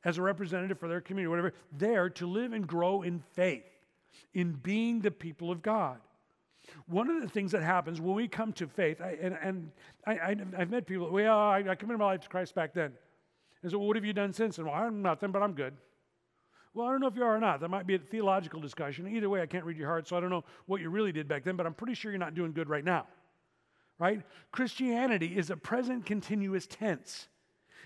as 0.06 0.18
a 0.18 0.22
representative 0.22 0.80
for 0.80 0.88
their 0.88 1.02
community, 1.02 1.30
whatever, 1.30 1.54
there 1.78 2.10
to 2.10 2.26
live 2.26 2.54
and 2.54 2.68
grow 2.68 3.02
in 3.02 3.20
faith, 3.34 3.64
in 4.34 4.54
being 4.54 5.02
the 5.02 5.12
people 5.12 5.52
of 5.52 5.62
God. 5.62 5.98
One 6.88 7.10
of 7.10 7.22
the 7.22 7.28
things 7.28 7.52
that 7.52 7.62
happens 7.62 8.00
when 8.00 8.16
we 8.16 8.28
come 8.28 8.54
to 8.54 8.68
faith, 8.68 9.02
I, 9.02 9.18
and, 9.22 9.38
and 9.42 9.72
I, 10.06 10.36
have 10.58 10.70
met 10.70 10.86
people, 10.88 11.12
well, 11.12 11.38
I, 11.38 11.64
I 11.68 11.76
committed 11.76 12.00
my 12.00 12.06
life 12.06 12.22
to 12.22 12.30
Christ 12.30 12.56
back 12.56 12.74
then. 12.74 12.94
And 13.62 13.72
so, 13.72 13.78
well, 13.78 13.88
what 13.88 13.96
have 13.96 14.06
you 14.06 14.14
done 14.14 14.34
since? 14.34 14.58
And 14.58 14.68
well, 14.68 14.76
I'm 14.76 15.02
nothing, 15.02 15.32
but 15.32 15.42
I'm 15.42 15.54
good. 15.54 15.74
Well, 16.74 16.88
I 16.88 16.92
don't 16.92 17.02
know 17.02 17.08
if 17.08 17.16
you 17.16 17.24
are 17.24 17.36
or 17.36 17.40
not. 17.40 17.60
That 17.60 17.70
might 17.70 17.86
be 17.86 17.96
a 17.96 18.00
theological 18.00 18.60
discussion. 18.60 19.08
Either 19.08 19.30
way, 19.30 19.42
I 19.42 19.46
can't 19.46 19.64
read 19.64 19.78
your 19.78 19.88
heart, 19.88 20.08
so 20.08 20.18
I 20.18 20.20
don't 20.20 20.30
know 20.30 20.44
what 20.66 20.82
you 20.82 20.90
really 20.90 21.12
did 21.12 21.28
back 21.28 21.44
then, 21.44 21.56
but 21.56 21.66
I'm 21.66 21.74
pretty 21.74 21.94
sure 21.94 22.12
you're 22.12 22.20
not 22.20 22.34
doing 22.34 22.52
good 22.52 22.68
right 22.68 22.84
now. 22.84 23.08
Right? 24.00 24.22
Christianity 24.52 25.38
is 25.38 25.50
a 25.50 25.56
present 25.56 26.06
continuous 26.06 26.66
tense. 26.66 27.28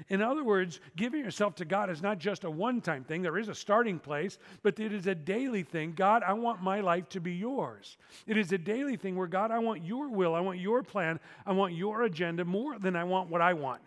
In 0.10 0.22
other 0.22 0.44
words, 0.44 0.80
giving 0.96 1.24
yourself 1.24 1.56
to 1.56 1.66
God 1.66 1.90
is 1.90 2.02
not 2.02 2.20
just 2.20 2.44
a 2.44 2.52
one 2.52 2.82
time 2.82 3.04
thing. 3.04 3.22
There 3.22 3.38
is 3.38 3.48
a 3.48 3.56
starting 3.56 4.00
place, 4.00 4.38
but 4.64 4.80
it 4.80 4.94
is 4.94 5.08
a 5.08 5.16
daily 5.16 5.64
thing. 5.64 5.94
God, 5.94 6.24
I 6.24 6.34
want 6.34 6.62
my 6.62 6.82
life 6.82 7.10
to 7.10 7.20
be 7.20 7.34
yours. 7.34 7.98
It 8.26 8.38
is 8.38 8.52
a 8.52 8.58
daily 8.58 8.96
thing 8.96 9.16
where, 9.16 9.28
God, 9.28 9.52
I 9.52 9.60
want 9.60 9.86
your 9.86 10.10
will, 10.10 10.36
I 10.36 10.40
want 10.40 10.60
your 10.60 10.84
plan, 10.84 11.20
I 11.46 11.54
want 11.54 11.74
your 11.74 12.04
agenda 12.04 12.46
more 12.46 12.78
than 12.80 12.96
I 12.96 13.04
want 13.04 13.30
what 13.30 13.42
I 13.42 13.54
want. 13.54 13.82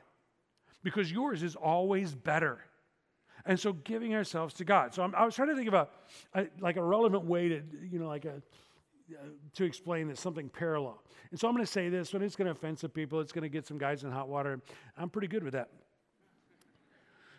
Because 0.82 1.10
yours 1.12 1.42
is 1.42 1.56
always 1.56 2.14
better. 2.14 2.58
And 3.46 3.58
so 3.58 3.72
giving 3.72 4.14
ourselves 4.14 4.54
to 4.54 4.64
God. 4.64 4.94
So 4.94 5.02
I'm, 5.02 5.14
i 5.14 5.24
was 5.24 5.34
trying 5.34 5.48
to 5.48 5.56
think 5.56 5.68
of 5.68 5.74
a, 5.74 5.88
a, 6.34 6.46
like 6.60 6.76
a 6.76 6.82
relevant 6.82 7.24
way 7.24 7.48
to, 7.48 7.62
you 7.90 7.98
know, 7.98 8.08
like 8.08 8.24
a, 8.24 8.42
uh, 9.12 9.24
to 9.54 9.64
explain 9.64 10.08
this, 10.08 10.20
something 10.20 10.48
parallel. 10.48 11.02
And 11.30 11.40
so 11.40 11.48
I'm 11.48 11.54
going 11.54 11.64
to 11.64 11.70
say 11.70 11.88
this, 11.88 12.14
and 12.14 12.22
it's 12.22 12.36
going 12.36 12.46
to 12.46 12.52
offend 12.52 12.78
some 12.78 12.90
people. 12.90 13.20
It's 13.20 13.32
going 13.32 13.42
to 13.42 13.48
get 13.48 13.66
some 13.66 13.78
guys 13.78 14.04
in 14.04 14.10
hot 14.10 14.28
water. 14.28 14.60
I'm 14.96 15.10
pretty 15.10 15.28
good 15.28 15.42
with 15.42 15.54
that. 15.54 15.68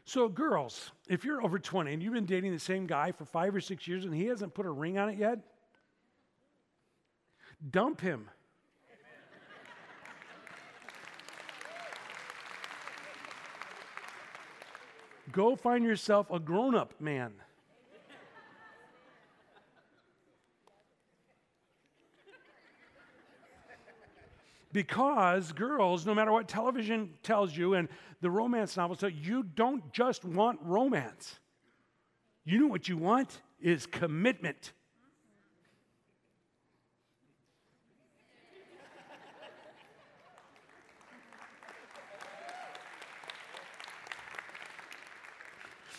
So, 0.05 0.27
girls, 0.27 0.91
if 1.07 1.23
you're 1.23 1.43
over 1.43 1.59
20 1.59 1.93
and 1.93 2.03
you've 2.03 2.13
been 2.13 2.25
dating 2.25 2.51
the 2.51 2.59
same 2.59 2.87
guy 2.87 3.11
for 3.11 3.25
five 3.25 3.55
or 3.55 3.61
six 3.61 3.87
years 3.87 4.05
and 4.05 4.13
he 4.13 4.25
hasn't 4.25 4.53
put 4.53 4.65
a 4.65 4.71
ring 4.71 4.97
on 4.97 5.09
it 5.09 5.17
yet, 5.17 5.39
dump 7.69 8.01
him. 8.01 8.29
Go 15.31 15.55
find 15.55 15.85
yourself 15.85 16.29
a 16.29 16.39
grown 16.39 16.75
up 16.75 16.99
man. 16.99 17.33
Because 24.73 25.51
girls, 25.51 26.05
no 26.05 26.15
matter 26.15 26.31
what 26.31 26.47
television 26.47 27.13
tells 27.23 27.55
you 27.55 27.73
and 27.73 27.89
the 28.21 28.29
romance 28.29 28.77
novels 28.77 28.99
tell 28.99 29.09
you, 29.09 29.21
you 29.21 29.43
don't 29.43 29.91
just 29.91 30.23
want 30.23 30.59
romance. 30.61 31.39
You 32.45 32.59
know 32.59 32.67
what 32.67 32.87
you 32.87 32.97
want 32.97 33.41
is 33.59 33.85
commitment. 33.85 34.73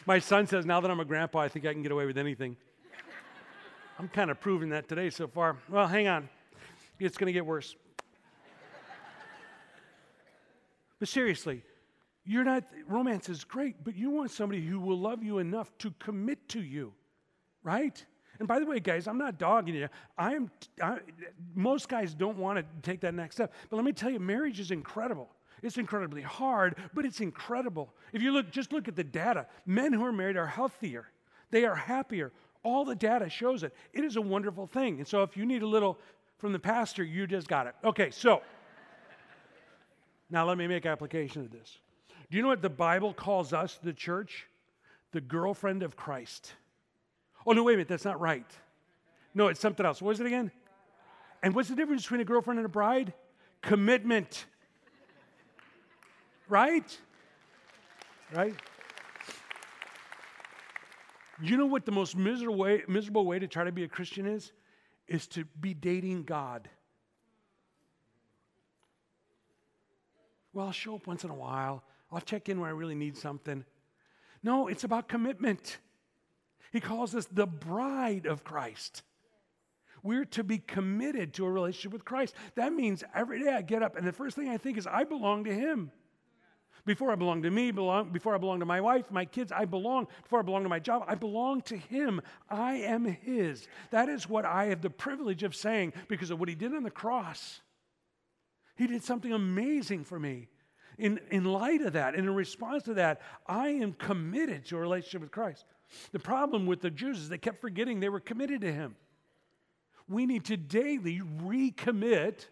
My 0.05 0.19
son 0.19 0.49
says, 0.49 0.67
now 0.67 0.81
that 0.81 0.91
I'm 0.91 0.99
a 0.99 1.05
grandpa, 1.05 1.39
I 1.39 1.49
think 1.49 1.65
I 1.65 1.73
can 1.73 1.83
get 1.83 1.93
away 1.93 2.07
with 2.07 2.19
anything. 2.19 2.57
I'm 4.01 4.09
kind 4.09 4.33
of 4.33 4.41
proving 4.41 4.71
that 4.71 4.89
today 4.89 5.11
so 5.11 5.29
far. 5.29 5.59
Well, 5.69 5.87
hang 5.87 6.09
on. 6.09 6.29
It's 6.99 7.17
going 7.17 7.27
to 7.27 7.33
get 7.33 7.47
worse. 7.47 7.77
But 11.03 11.09
seriously, 11.09 11.65
you're 12.25 12.45
not, 12.45 12.63
romance 12.87 13.29
is 13.29 13.43
great, 13.43 13.83
but 13.83 13.97
you 13.97 14.09
want 14.09 14.31
somebody 14.31 14.65
who 14.65 14.79
will 14.79 15.01
love 15.01 15.25
you 15.25 15.39
enough 15.39 15.77
to 15.79 15.93
commit 15.99 16.49
to 16.51 16.63
you, 16.63 16.93
right? 17.65 18.07
And 18.39 18.47
by 18.47 18.61
the 18.61 18.67
way, 18.67 18.79
guys, 18.79 19.09
I'm 19.09 19.19
not 19.19 19.37
dogging 19.37 19.75
you. 19.75 19.89
I 20.17 20.35
am, 20.35 20.49
I, 20.81 20.99
most 21.57 21.89
guys 21.89 22.15
don't 22.15 22.39
want 22.39 22.61
to 22.61 22.65
take 22.89 23.01
that 23.01 23.15
next 23.15 23.35
step. 23.35 23.53
But 23.69 23.75
let 23.79 23.85
me 23.85 23.91
tell 23.91 24.11
you, 24.11 24.21
marriage 24.21 24.61
is 24.61 24.71
incredible. 24.71 25.29
It's 25.61 25.77
incredibly 25.77 26.23
hard, 26.23 26.77
but 26.95 27.05
it's 27.05 27.19
incredible. 27.19 27.93
If 28.13 28.23
you 28.23 28.31
look, 28.31 28.53
just 28.53 28.73
look 28.73 28.87
at 28.87 28.95
the 28.95 29.03
data. 29.03 29.49
Men 29.67 29.93
who 29.93 30.05
are 30.05 30.13
married 30.13 30.37
are 30.37 30.47
healthier, 30.47 31.09
they 31.51 31.65
are 31.65 31.75
happier. 31.75 32.31
All 32.63 32.85
the 32.85 32.95
data 32.95 33.29
shows 33.29 33.65
it. 33.65 33.75
It 33.93 34.05
is 34.05 34.15
a 34.15 34.23
wonderful 34.23 34.69
thing. 34.69 34.99
And 34.99 35.09
so 35.09 35.25
if 35.25 35.37
you 35.37 35.47
need 35.47 35.63
a 35.63 35.67
little 35.67 35.99
from 36.39 36.53
the 36.53 36.61
pastor, 36.61 37.05
you 37.05 37.27
just 37.27 37.49
got 37.49 37.67
it. 37.67 37.75
Okay, 37.85 38.11
so 38.11 38.43
now 40.33 40.47
let 40.47 40.59
me 40.59 40.67
make 40.67 40.87
application 40.87 41.43
of 41.43 41.53
this. 41.53 41.79
Do 42.31 42.37
you 42.37 42.43
know 42.43 42.49
what 42.49 42.63
the 42.63 42.71
Bible 42.71 43.15
calls 43.15 43.53
us, 43.53 43.79
the 43.83 43.93
church? 43.93 44.49
The 45.13 45.21
girlfriend 45.21 45.83
of 45.83 45.95
Christ. 45.95 46.55
Oh, 47.47 47.53
no, 47.53 47.63
wait 47.63 47.75
a 47.75 47.77
minute, 47.77 47.89
that's 47.89 48.05
not 48.05 48.19
right. 48.19 48.47
No, 49.35 49.49
it's 49.49 49.61
something 49.61 49.87
else. 49.87 50.03
What 50.03 50.13
is 50.13 50.21
it 50.21 50.27
again? 50.27 50.51
And 51.43 51.55
what's 51.55 51.69
the 51.69 51.77
difference 51.77 52.03
between 52.03 52.21
a 52.21 52.25
girlfriend 52.25 52.59
and 52.59 52.67
a 52.67 52.71
bride? 52.71 53.13
Commitment 53.61 54.47
right? 56.53 56.99
Right? 58.33 58.55
You 61.41 61.57
know 61.57 61.67
what 61.67 61.87
the 61.87 61.93
most 61.93 62.15
miserable 62.15 62.59
way, 62.59 62.83
miserable 62.87 63.27
way 63.27 63.39
to 63.39 63.49
try 63.49 63.65
to 63.65 63.73
be 63.73 63.85
a 63.85 63.89
Christian 63.89 64.27
is? 64.27 64.53
Is 65.09 65.27
to 65.29 65.45
be 65.61 65.75
dating 65.75 66.25
God. 66.25 66.69
Well, 70.53 70.67
I'll 70.67 70.73
show 70.73 70.97
up 70.97 71.07
once 71.07 71.25
in 71.25 71.31
a 71.31 71.35
while. 71.35 71.83
I'll 72.11 72.21
check 72.21 72.49
in 72.49 72.61
when 72.61 72.69
I 72.69 72.73
really 72.73 72.95
need 72.95 73.17
something. 73.17 73.65
No, 74.43 74.69
it's 74.69 74.85
about 74.85 75.09
commitment. 75.09 75.79
He 76.73 76.81
calls 76.81 77.15
us 77.15 77.27
the 77.31 77.47
bride 77.47 78.27
of 78.27 78.45
Christ. 78.45 79.03
We're 80.03 80.25
to 80.27 80.43
be 80.43 80.59
committed 80.59 81.33
to 81.35 81.47
a 81.47 81.51
relationship 81.51 81.93
with 81.93 82.05
Christ. 82.05 82.35
That 82.57 82.73
means 82.73 83.05
every 83.15 83.43
day 83.43 83.51
I 83.53 83.63
get 83.63 83.83
up 83.83 83.97
and 83.97 84.07
the 84.07 84.13
first 84.13 84.37
thing 84.37 84.49
I 84.49 84.57
think 84.57 84.77
is, 84.77 84.87
I 84.87 85.05
belong 85.05 85.45
to 85.45 85.55
Him. 85.55 85.93
Before 86.85 87.13
I 87.13 87.15
belong 87.15 87.43
to 87.43 87.51
me, 87.51 87.71
belong, 87.71 88.11
before 88.11 88.35
I 88.35 88.39
belong 88.39 88.59
to 88.59 88.67
my 88.67 88.81
wife, 88.81 89.11
my 89.13 89.25
kids, 89.25 89.53
I 89.53 89.67
belong. 89.67 90.09
Before 90.25 90.41
I 90.41 90.43
belong 90.43 90.65
to 90.65 90.69
my 90.69 90.81
job, 90.81 91.05
I 91.07 91.15
belong 91.15 91.61
to 91.63 91.77
Him. 91.77 92.21
I 92.51 92.75
am 92.75 93.05
His. 93.05 93.69
That 93.91 94.09
is 94.09 94.29
what 94.29 94.45
I 94.45 94.67
have 94.67 94.83
the 94.83 94.91
privilege 94.91 95.45
of 95.45 95.55
saying 95.55 95.93
because 96.09 96.33
of 96.33 96.41
what 96.41 96.49
He 96.49 96.57
did 96.57 96.75
on 96.75 96.83
the 96.83 96.91
cross. 96.91 97.61
He 98.75 98.87
did 98.87 99.05
something 99.05 99.33
amazing 99.33 100.05
for 100.05 100.19
me. 100.19 100.49
In, 100.99 101.21
in 101.31 101.45
light 101.45 101.81
of 101.81 101.95
that, 101.95 102.15
and 102.15 102.27
in 102.27 102.35
response 102.35 102.83
to 102.85 102.95
that, 102.95 103.23
I 103.47 103.69
am 103.69 103.95
committed 103.95 104.67
to 104.67 104.77
a 104.77 104.81
relationship 104.81 105.23
with 105.23 105.31
Christ. 105.31 105.65
The 106.13 106.19
problem 106.19 106.67
with 106.67 106.81
the 106.81 106.91
Jews 106.91 107.19
is 107.19 107.29
they 107.29 107.39
kept 107.39 107.61
forgetting 107.61 108.01
they 108.01 108.09
were 108.09 108.21
committed 108.21 108.61
to 108.61 108.73
Him. 108.73 108.97
We 110.09 110.27
need 110.27 110.45
to 110.47 110.57
daily 110.57 111.21
recommit 111.43 112.47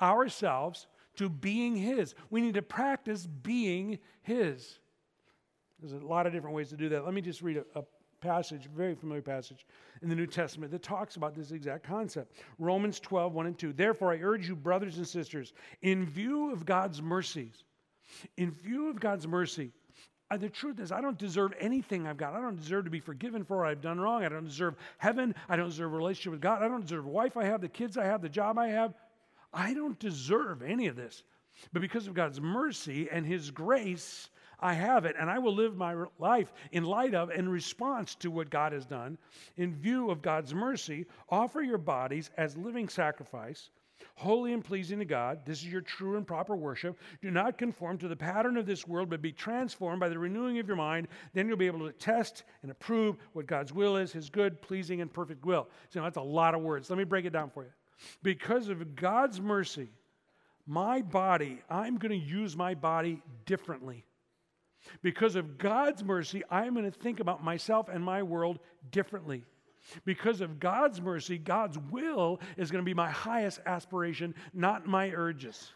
ourselves 0.00 0.86
to 1.16 1.28
being 1.28 1.76
His. 1.76 2.14
We 2.30 2.40
need 2.40 2.54
to 2.54 2.62
practice 2.62 3.26
being 3.26 3.98
His. 4.22 4.78
There's 5.80 5.92
a 5.92 6.06
lot 6.06 6.26
of 6.26 6.32
different 6.32 6.56
ways 6.56 6.68
to 6.70 6.76
do 6.76 6.88
that. 6.90 7.04
Let 7.04 7.14
me 7.14 7.20
just 7.20 7.40
read 7.40 7.56
a, 7.56 7.80
a 7.80 7.84
passage, 8.20 8.68
very 8.74 8.94
familiar 8.94 9.22
passage 9.22 9.66
in 10.02 10.08
the 10.08 10.14
New 10.14 10.26
Testament 10.26 10.70
that 10.72 10.82
talks 10.82 11.16
about 11.16 11.34
this 11.34 11.50
exact 11.50 11.84
concept. 11.84 12.36
Romans 12.58 13.00
12, 13.00 13.32
1 13.34 13.46
and 13.46 13.58
2. 13.58 13.72
Therefore, 13.72 14.12
I 14.12 14.18
urge 14.18 14.48
you, 14.48 14.56
brothers 14.56 14.98
and 14.98 15.06
sisters, 15.06 15.52
in 15.82 16.06
view 16.06 16.52
of 16.52 16.64
God's 16.64 17.02
mercies, 17.02 17.64
in 18.36 18.50
view 18.50 18.88
of 18.88 19.00
God's 19.00 19.26
mercy, 19.26 19.72
uh, 20.30 20.36
the 20.36 20.48
truth 20.48 20.78
is, 20.78 20.92
I 20.92 21.00
don't 21.00 21.16
deserve 21.16 21.54
anything 21.58 22.06
I've 22.06 22.18
got. 22.18 22.34
I 22.34 22.40
don't 22.40 22.56
deserve 22.56 22.84
to 22.84 22.90
be 22.90 23.00
forgiven 23.00 23.44
for 23.44 23.58
what 23.58 23.66
I've 23.66 23.80
done 23.80 23.98
wrong. 23.98 24.24
I 24.24 24.28
don't 24.28 24.44
deserve 24.44 24.76
heaven. 24.98 25.34
I 25.48 25.56
don't 25.56 25.70
deserve 25.70 25.92
a 25.92 25.96
relationship 25.96 26.32
with 26.32 26.42
God. 26.42 26.62
I 26.62 26.68
don't 26.68 26.82
deserve 26.82 27.06
a 27.06 27.10
wife 27.10 27.36
I 27.36 27.44
have, 27.44 27.62
the 27.62 27.68
kids 27.68 27.96
I 27.96 28.04
have, 28.04 28.20
the 28.20 28.28
job 28.28 28.58
I 28.58 28.68
have. 28.68 28.94
I 29.52 29.72
don't 29.72 29.98
deserve 29.98 30.62
any 30.62 30.86
of 30.86 30.96
this. 30.96 31.22
But 31.72 31.80
because 31.80 32.06
of 32.06 32.14
God's 32.14 32.40
mercy 32.40 33.08
and 33.10 33.24
His 33.24 33.50
grace, 33.50 34.28
I 34.60 34.74
have 34.74 35.04
it, 35.04 35.16
and 35.18 35.30
I 35.30 35.38
will 35.38 35.54
live 35.54 35.76
my 35.76 35.94
life 36.18 36.52
in 36.72 36.84
light 36.84 37.14
of 37.14 37.30
and 37.30 37.50
response 37.50 38.14
to 38.16 38.30
what 38.30 38.50
God 38.50 38.72
has 38.72 38.84
done. 38.84 39.16
In 39.56 39.74
view 39.74 40.10
of 40.10 40.22
God's 40.22 40.54
mercy, 40.54 41.06
offer 41.28 41.62
your 41.62 41.78
bodies 41.78 42.30
as 42.36 42.56
living 42.56 42.88
sacrifice, 42.88 43.70
holy 44.16 44.52
and 44.52 44.64
pleasing 44.64 44.98
to 44.98 45.04
God. 45.04 45.40
This 45.44 45.58
is 45.58 45.68
your 45.68 45.80
true 45.80 46.16
and 46.16 46.26
proper 46.26 46.56
worship. 46.56 46.98
Do 47.22 47.30
not 47.30 47.56
conform 47.56 47.98
to 47.98 48.08
the 48.08 48.16
pattern 48.16 48.56
of 48.56 48.66
this 48.66 48.86
world, 48.86 49.10
but 49.10 49.22
be 49.22 49.32
transformed 49.32 50.00
by 50.00 50.08
the 50.08 50.18
renewing 50.18 50.58
of 50.58 50.66
your 50.66 50.76
mind. 50.76 51.06
Then 51.34 51.46
you'll 51.46 51.56
be 51.56 51.66
able 51.66 51.86
to 51.86 51.92
test 51.92 52.42
and 52.62 52.70
approve 52.72 53.16
what 53.34 53.46
God's 53.46 53.72
will 53.72 53.96
is, 53.96 54.12
His 54.12 54.28
good, 54.28 54.60
pleasing, 54.60 55.00
and 55.00 55.12
perfect 55.12 55.44
will. 55.44 55.68
So 55.90 56.02
that's 56.02 56.16
a 56.16 56.22
lot 56.22 56.54
of 56.54 56.62
words. 56.62 56.90
Let 56.90 56.98
me 56.98 57.04
break 57.04 57.26
it 57.26 57.32
down 57.32 57.50
for 57.50 57.62
you. 57.62 57.70
Because 58.22 58.68
of 58.68 58.96
God's 58.96 59.40
mercy, 59.40 59.88
my 60.66 61.00
body, 61.00 61.60
I'm 61.70 61.96
going 61.96 62.10
to 62.10 62.26
use 62.26 62.56
my 62.56 62.74
body 62.74 63.22
differently. 63.46 64.04
Because 65.02 65.36
of 65.36 65.58
God's 65.58 66.04
mercy, 66.04 66.42
I'm 66.50 66.74
going 66.74 66.90
to 66.90 66.90
think 66.90 67.20
about 67.20 67.42
myself 67.42 67.88
and 67.88 68.02
my 68.02 68.22
world 68.22 68.58
differently. 68.90 69.44
Because 70.04 70.40
of 70.40 70.60
God's 70.60 71.00
mercy, 71.00 71.38
God's 71.38 71.78
will 71.90 72.40
is 72.56 72.70
going 72.70 72.82
to 72.82 72.88
be 72.88 72.94
my 72.94 73.10
highest 73.10 73.60
aspiration, 73.66 74.34
not 74.52 74.86
my 74.86 75.10
urges. 75.10 75.72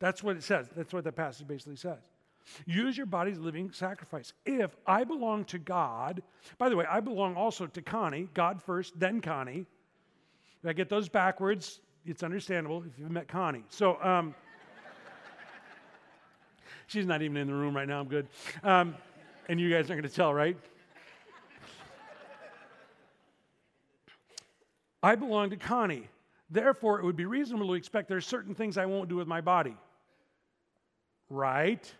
That's 0.00 0.22
what 0.22 0.36
it 0.36 0.42
says. 0.42 0.68
That's 0.76 0.92
what 0.92 1.04
the 1.04 1.12
passage 1.12 1.46
basically 1.46 1.76
says. 1.76 1.98
Use 2.66 2.96
your 2.96 3.06
body's 3.06 3.38
living 3.38 3.70
sacrifice. 3.72 4.32
If 4.46 4.74
I 4.86 5.04
belong 5.04 5.44
to 5.46 5.58
God, 5.58 6.22
by 6.56 6.68
the 6.68 6.76
way, 6.76 6.86
I 6.88 7.00
belong 7.00 7.36
also 7.36 7.66
to 7.66 7.82
Connie, 7.82 8.28
God 8.34 8.62
first, 8.62 8.98
then 8.98 9.20
Connie. 9.20 9.66
If 10.62 10.68
I 10.68 10.72
get 10.72 10.88
those 10.88 11.08
backwards, 11.08 11.80
it's 12.06 12.22
understandable 12.22 12.82
if 12.86 12.98
you've 12.98 13.10
met 13.10 13.28
Connie. 13.28 13.64
So, 13.68 14.02
um, 14.02 14.34
she's 16.88 17.06
not 17.06 17.22
even 17.22 17.36
in 17.36 17.46
the 17.46 17.54
room 17.54 17.76
right 17.76 17.86
now. 17.86 18.00
I'm 18.00 18.08
good. 18.08 18.26
Um, 18.64 18.96
and 19.48 19.60
you 19.60 19.70
guys 19.70 19.88
aren't 19.88 20.02
going 20.02 20.02
to 20.02 20.08
tell, 20.08 20.34
right? 20.34 20.56
I 25.02 25.14
belong 25.14 25.50
to 25.50 25.56
Connie. 25.56 26.08
Therefore, 26.50 26.98
it 26.98 27.04
would 27.04 27.16
be 27.16 27.26
reasonable 27.26 27.68
to 27.68 27.74
expect 27.74 28.08
there 28.08 28.16
are 28.16 28.22
certain 28.22 28.54
things 28.54 28.76
I 28.76 28.86
won't 28.86 29.08
do 29.08 29.16
with 29.16 29.28
my 29.28 29.40
body. 29.40 29.76
Right? 31.30 31.94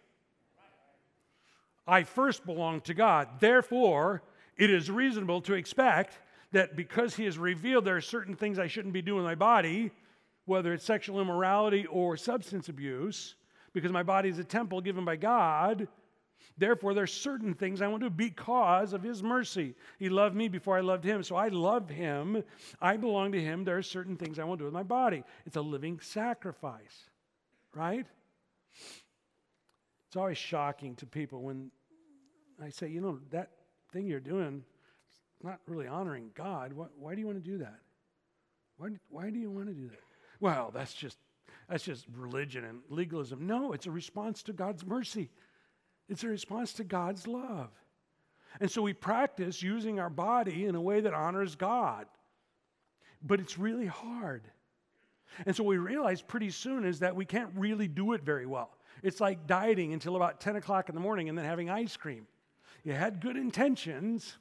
I 1.87 2.02
first 2.02 2.45
belong 2.45 2.80
to 2.83 2.95
God. 2.95 3.28
Therefore, 3.40 4.23
it 4.57 4.71
is 4.71 4.90
reasonable 4.90 5.42
to 5.42 5.54
expect 5.54 6.18
that 6.52 6.76
because 6.76 7.14
he 7.14 7.25
has 7.25 7.38
revealed 7.38 7.85
there 7.85 7.97
are 7.97 8.00
certain 8.00 8.35
things 8.35 8.59
I 8.59 8.66
shouldn't 8.66 8.95
be 8.95 9.02
doing 9.02 9.18
with 9.18 9.26
my 9.26 9.35
body, 9.35 9.90
whether 10.47 10.73
it's 10.73 10.85
sexual 10.85 11.21
immorality 11.21 11.87
or 11.87 12.16
substance 12.16 12.68
abuse, 12.68 13.35
because 13.72 13.92
my 13.92 14.02
body 14.02 14.28
is 14.28 14.38
a 14.38 14.44
temple 14.44 14.80
given 14.80 15.04
by 15.04 15.16
God. 15.16 15.88
Therefore, 16.56 16.92
there 16.92 17.04
are 17.04 17.06
certain 17.06 17.54
things 17.54 17.80
I 17.80 17.87
won't 17.87 18.02
do 18.02 18.10
because 18.10 18.92
of 18.92 19.02
his 19.02 19.22
mercy. 19.22 19.75
He 19.98 20.08
loved 20.08 20.34
me 20.34 20.48
before 20.48 20.76
I 20.76 20.80
loved 20.80 21.04
him, 21.04 21.22
so 21.22 21.37
I 21.37 21.48
love 21.48 21.88
him. 21.88 22.42
I 22.80 22.96
belong 22.96 23.32
to 23.32 23.40
him. 23.40 23.64
There 23.64 23.78
are 23.78 23.82
certain 23.82 24.16
things 24.16 24.38
I 24.38 24.44
won't 24.44 24.58
do 24.58 24.64
with 24.64 24.75
my 24.75 24.82
body. 24.82 25.22
It's 25.46 25.56
a 25.56 25.60
living 25.60 26.00
sacrifice, 26.00 27.10
right? 27.75 28.06
It's 30.08 30.16
always 30.16 30.38
shocking 30.38 30.96
to 30.96 31.06
people 31.06 31.42
when 31.42 31.70
I 32.62 32.70
say, 32.70 32.88
you 32.88 33.00
know, 33.00 33.20
that 33.30 33.50
thing 33.92 34.06
you're 34.06 34.20
doing, 34.20 34.64
is 35.08 35.44
not 35.44 35.60
really 35.66 35.87
honoring 35.87 36.30
God. 36.34 36.72
Why, 36.72 36.87
why 36.98 37.14
do 37.14 37.20
you 37.20 37.26
want 37.26 37.42
to 37.42 37.50
do 37.50 37.58
that? 37.58 37.78
Why, 38.78 38.88
why 39.10 39.30
do 39.30 39.38
you 39.38 39.50
want 39.50 39.68
to 39.68 39.75
do 39.75 39.88
that? 39.88 40.00
Well, 40.40 40.72
that's 40.75 40.94
just 40.94 41.18
that's 41.68 41.84
just 41.84 42.06
religion 42.16 42.64
and 42.64 42.80
legalism. 42.88 43.46
No, 43.46 43.72
it's 43.72 43.87
a 43.87 43.90
response 43.90 44.42
to 44.44 44.52
God's 44.52 44.87
mercy. 44.87 45.30
It's 46.08 46.25
a 46.25 46.28
response 46.28 46.72
to 46.75 46.84
God's 46.84 47.26
love. 47.26 47.70
And 48.60 48.70
so 48.70 48.80
we 48.80 48.94
practice 48.94 49.62
using 49.62 50.00
our 50.00 50.08
body 50.08 50.64
in 50.64 50.75
a 50.75 50.80
way 50.80 51.00
that 51.00 51.12
honors 51.12 51.54
God. 51.54 52.06
But 53.22 53.40
it's 53.40 53.58
really 53.58 53.87
hard. 53.87 54.42
And 55.44 55.54
so 55.54 55.62
we 55.62 55.76
realize 55.76 56.22
pretty 56.22 56.50
soon 56.50 56.87
is 56.87 57.00
that 57.00 57.14
we 57.14 57.26
can't 57.26 57.50
really 57.54 57.88
do 57.88 58.14
it 58.14 58.22
very 58.22 58.46
well. 58.46 58.70
It's 59.02 59.20
like 59.20 59.46
dieting 59.46 59.92
until 59.92 60.16
about 60.16 60.40
10 60.40 60.56
o'clock 60.56 60.88
in 60.88 60.94
the 60.94 61.00
morning 61.00 61.28
and 61.28 61.37
then 61.37 61.44
having 61.44 61.68
ice 61.68 61.96
cream. 61.96 62.26
You 62.82 62.92
had 62.92 63.20
good 63.20 63.37
intentions, 63.37 64.38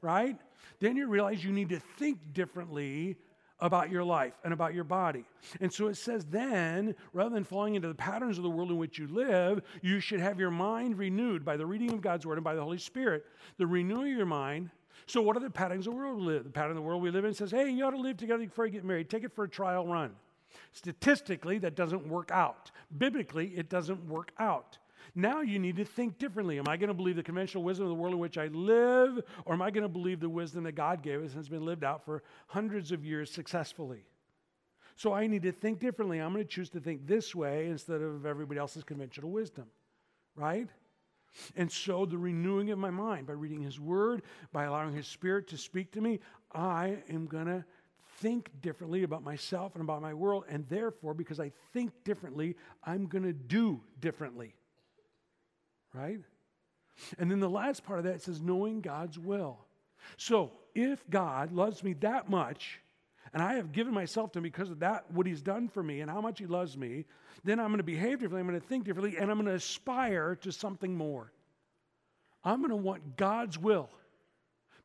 right? 0.00 0.36
Then 0.78 0.96
you 0.96 1.08
realize 1.08 1.44
you 1.44 1.52
need 1.52 1.70
to 1.70 1.80
think 1.80 2.32
differently 2.32 3.16
about 3.64 3.90
your 3.90 4.04
life 4.04 4.34
and 4.44 4.52
about 4.52 4.74
your 4.74 4.84
body. 4.84 5.24
And 5.58 5.72
so 5.72 5.86
it 5.86 5.96
says 5.96 6.26
then, 6.26 6.94
rather 7.14 7.30
than 7.30 7.44
falling 7.44 7.76
into 7.76 7.88
the 7.88 7.94
patterns 7.94 8.36
of 8.36 8.44
the 8.44 8.50
world 8.50 8.70
in 8.70 8.76
which 8.76 8.98
you 8.98 9.06
live, 9.06 9.62
you 9.80 10.00
should 10.00 10.20
have 10.20 10.38
your 10.38 10.50
mind 10.50 10.98
renewed 10.98 11.46
by 11.46 11.56
the 11.56 11.64
reading 11.64 11.90
of 11.90 12.02
God's 12.02 12.26
word 12.26 12.36
and 12.36 12.44
by 12.44 12.54
the 12.54 12.62
Holy 12.62 12.76
Spirit. 12.76 13.24
The 13.56 13.66
renewing 13.66 14.12
of 14.12 14.18
your 14.18 14.26
mind. 14.26 14.68
So, 15.06 15.22
what 15.22 15.34
are 15.34 15.40
the 15.40 15.48
patterns 15.48 15.86
of 15.86 15.94
the 15.94 15.98
world 15.98 16.18
we 16.18 16.24
live? 16.24 16.44
The 16.44 16.50
pattern 16.50 16.72
of 16.72 16.76
the 16.76 16.82
world 16.82 17.02
we 17.02 17.10
live 17.10 17.24
in 17.24 17.32
says, 17.32 17.50
hey, 17.50 17.70
you 17.70 17.86
ought 17.86 17.92
to 17.92 17.96
live 17.96 18.18
together 18.18 18.44
before 18.44 18.66
you 18.66 18.72
get 18.72 18.84
married. 18.84 19.08
Take 19.08 19.24
it 19.24 19.34
for 19.34 19.44
a 19.44 19.48
trial 19.48 19.86
run. 19.86 20.12
Statistically, 20.72 21.56
that 21.58 21.74
doesn't 21.74 22.06
work 22.06 22.30
out. 22.30 22.70
Biblically, 22.98 23.54
it 23.56 23.70
doesn't 23.70 24.04
work 24.06 24.32
out. 24.38 24.76
Now 25.14 25.42
you 25.42 25.58
need 25.58 25.76
to 25.76 25.84
think 25.84 26.18
differently. 26.18 26.58
Am 26.58 26.68
I 26.68 26.76
going 26.76 26.88
to 26.88 26.94
believe 26.94 27.16
the 27.16 27.22
conventional 27.22 27.62
wisdom 27.62 27.86
of 27.86 27.90
the 27.90 27.94
world 27.94 28.14
in 28.14 28.18
which 28.18 28.36
I 28.36 28.48
live, 28.48 29.20
or 29.44 29.54
am 29.54 29.62
I 29.62 29.70
going 29.70 29.82
to 29.82 29.88
believe 29.88 30.18
the 30.18 30.28
wisdom 30.28 30.64
that 30.64 30.72
God 30.72 31.02
gave 31.02 31.20
us 31.20 31.30
and 31.30 31.36
has 31.36 31.48
been 31.48 31.64
lived 31.64 31.84
out 31.84 32.04
for 32.04 32.22
hundreds 32.48 32.90
of 32.90 33.04
years 33.04 33.30
successfully? 33.30 34.04
So 34.96 35.12
I 35.12 35.26
need 35.26 35.42
to 35.42 35.52
think 35.52 35.78
differently. 35.78 36.18
I'm 36.18 36.32
going 36.32 36.44
to 36.44 36.50
choose 36.50 36.70
to 36.70 36.80
think 36.80 37.06
this 37.06 37.34
way 37.34 37.66
instead 37.66 38.00
of 38.00 38.26
everybody 38.26 38.58
else's 38.58 38.84
conventional 38.84 39.30
wisdom, 39.30 39.66
right? 40.34 40.68
And 41.56 41.70
so 41.70 42.06
the 42.06 42.18
renewing 42.18 42.70
of 42.70 42.78
my 42.78 42.90
mind 42.90 43.26
by 43.26 43.32
reading 43.34 43.62
His 43.62 43.78
Word, 43.78 44.22
by 44.52 44.64
allowing 44.64 44.94
His 44.94 45.06
Spirit 45.06 45.48
to 45.48 45.56
speak 45.56 45.92
to 45.92 46.00
me, 46.00 46.20
I 46.52 46.98
am 47.08 47.26
going 47.26 47.46
to 47.46 47.64
think 48.18 48.50
differently 48.62 49.02
about 49.02 49.24
myself 49.24 49.74
and 49.74 49.82
about 49.82 50.00
my 50.00 50.14
world. 50.14 50.44
And 50.48 50.68
therefore, 50.68 51.14
because 51.14 51.40
I 51.40 51.52
think 51.72 51.92
differently, 52.04 52.56
I'm 52.84 53.06
going 53.06 53.24
to 53.24 53.32
do 53.32 53.80
differently 54.00 54.54
right? 55.94 56.20
And 57.18 57.30
then 57.30 57.40
the 57.40 57.48
last 57.48 57.84
part 57.84 57.98
of 57.98 58.04
that 58.04 58.22
says 58.22 58.40
knowing 58.40 58.80
God's 58.80 59.18
will. 59.18 59.58
So 60.16 60.52
if 60.74 61.08
God 61.08 61.52
loves 61.52 61.82
me 61.82 61.94
that 61.94 62.28
much, 62.28 62.80
and 63.32 63.42
I 63.42 63.54
have 63.54 63.72
given 63.72 63.94
myself 63.94 64.32
to 64.32 64.38
him 64.38 64.42
because 64.42 64.70
of 64.70 64.80
that, 64.80 65.10
what 65.10 65.26
he's 65.26 65.42
done 65.42 65.68
for 65.68 65.82
me 65.82 66.00
and 66.00 66.10
how 66.10 66.20
much 66.20 66.38
he 66.38 66.46
loves 66.46 66.76
me, 66.76 67.04
then 67.42 67.58
I'm 67.58 67.68
going 67.68 67.78
to 67.78 67.84
behave 67.84 68.20
differently, 68.20 68.40
I'm 68.40 68.46
going 68.46 68.60
to 68.60 68.66
think 68.66 68.84
differently, 68.84 69.16
and 69.18 69.30
I'm 69.30 69.36
going 69.38 69.48
to 69.48 69.54
aspire 69.54 70.36
to 70.42 70.52
something 70.52 70.96
more. 70.96 71.32
I'm 72.44 72.58
going 72.58 72.70
to 72.70 72.76
want 72.76 73.16
God's 73.16 73.58
will 73.58 73.88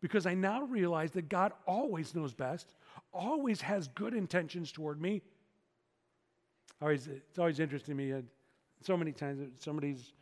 because 0.01 0.25
I 0.25 0.33
now 0.33 0.63
realize 0.63 1.11
that 1.11 1.27
God 1.27 1.51
always 1.67 2.15
knows 2.15 2.33
best, 2.33 2.73
always 3.13 3.61
has 3.61 3.87
good 3.89 4.13
intentions 4.13 4.71
toward 4.71 5.01
me. 5.01 5.21
Always, 6.81 7.07
it's 7.07 7.37
always 7.37 7.59
interesting 7.59 7.97
to 7.97 8.03
me. 8.03 8.23
So 8.81 8.95
many 8.95 9.11
times 9.11 9.45
somebody's 9.59 10.13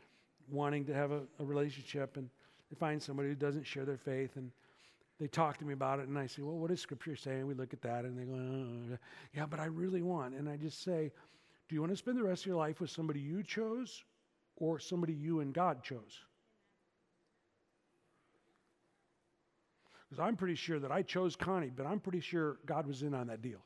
wanting 0.50 0.86
to 0.86 0.94
have 0.94 1.12
a, 1.12 1.22
a 1.40 1.46
relationship 1.46 2.18
and 2.18 2.30
they 2.70 2.76
find 2.76 3.02
somebody 3.02 3.30
who 3.30 3.36
doesn't 3.36 3.66
share 3.66 3.86
their 3.86 3.98
faith 3.98 4.36
and 4.36 4.52
they 5.20 5.28
talk 5.28 5.58
to 5.58 5.66
me 5.66 5.74
about 5.74 6.00
it 6.00 6.08
and 6.08 6.18
I 6.18 6.28
say, 6.28 6.42
well, 6.42 6.58
what 6.58 6.70
does 6.70 6.80
scripture 6.80 7.16
say? 7.16 7.36
And 7.36 7.48
we 7.48 7.54
look 7.54 7.74
at 7.74 7.82
that 7.82 8.06
and 8.06 8.18
they 8.18 8.24
go, 8.24 8.34
oh, 8.34 8.98
yeah, 9.36 9.46
but 9.46 9.60
I 9.60 9.66
really 9.66 10.02
want. 10.02 10.36
And 10.36 10.48
I 10.48 10.58
just 10.58 10.84
say, 10.84 11.12
do 11.68 11.76
you 11.76 11.82
want 11.82 11.92
to 11.92 11.98
spend 11.98 12.18
the 12.18 12.24
rest 12.24 12.44
of 12.44 12.48
your 12.48 12.56
life 12.58 12.80
with 12.80 12.90
somebody 12.90 13.20
you 13.20 13.44
chose 13.44 14.04
or 14.56 14.80
somebody 14.80 15.14
you 15.14 15.40
and 15.40 15.54
God 15.54 15.84
chose? 15.84 16.20
Because 20.10 20.24
I'm 20.24 20.38
pretty 20.38 20.56
sure 20.56 20.80
that 20.80 20.92
I 20.92 21.02
chose 21.02 21.36
Connie, 21.36 21.72
but 21.76 21.86
I'm 21.86 22.00
pretty 22.00 22.22
sure 22.22 22.58
God 22.66 22.88
was 22.88 23.02
in 23.02 23.14
on 23.14 23.28
that 23.28 23.42
deal. 23.42 23.60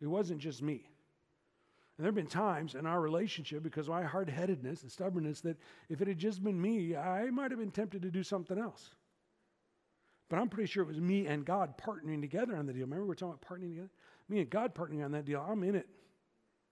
It 0.00 0.06
wasn't 0.06 0.40
just 0.40 0.62
me. 0.62 0.90
And 1.98 2.04
there 2.04 2.08
have 2.08 2.14
been 2.14 2.28
times 2.28 2.76
in 2.76 2.86
our 2.86 3.00
relationship, 3.00 3.64
because 3.64 3.88
of 3.88 3.94
my 3.94 4.04
hard 4.04 4.30
headedness 4.30 4.82
and 4.82 4.90
stubbornness, 4.90 5.40
that 5.40 5.56
if 5.88 6.00
it 6.00 6.06
had 6.06 6.16
just 6.16 6.44
been 6.44 6.60
me, 6.60 6.96
I 6.96 7.24
might 7.30 7.50
have 7.50 7.58
been 7.58 7.72
tempted 7.72 8.02
to 8.02 8.10
do 8.10 8.22
something 8.22 8.56
else. 8.56 8.94
But 10.30 10.38
I'm 10.38 10.48
pretty 10.48 10.70
sure 10.70 10.84
it 10.84 10.88
was 10.88 11.00
me 11.00 11.26
and 11.26 11.44
God 11.44 11.76
partnering 11.76 12.20
together 12.20 12.54
on 12.54 12.66
the 12.66 12.72
deal. 12.72 12.82
Remember, 12.82 13.04
we 13.04 13.12
are 13.12 13.16
talking 13.16 13.34
about 13.34 13.48
partnering 13.48 13.70
together? 13.70 13.90
Me 14.28 14.40
and 14.40 14.48
God 14.48 14.74
partnering 14.74 15.04
on 15.04 15.10
that 15.12 15.24
deal. 15.24 15.44
I'm 15.46 15.64
in 15.64 15.74
it 15.74 15.88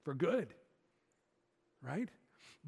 for 0.05 0.15
good, 0.15 0.55
right? 1.83 2.09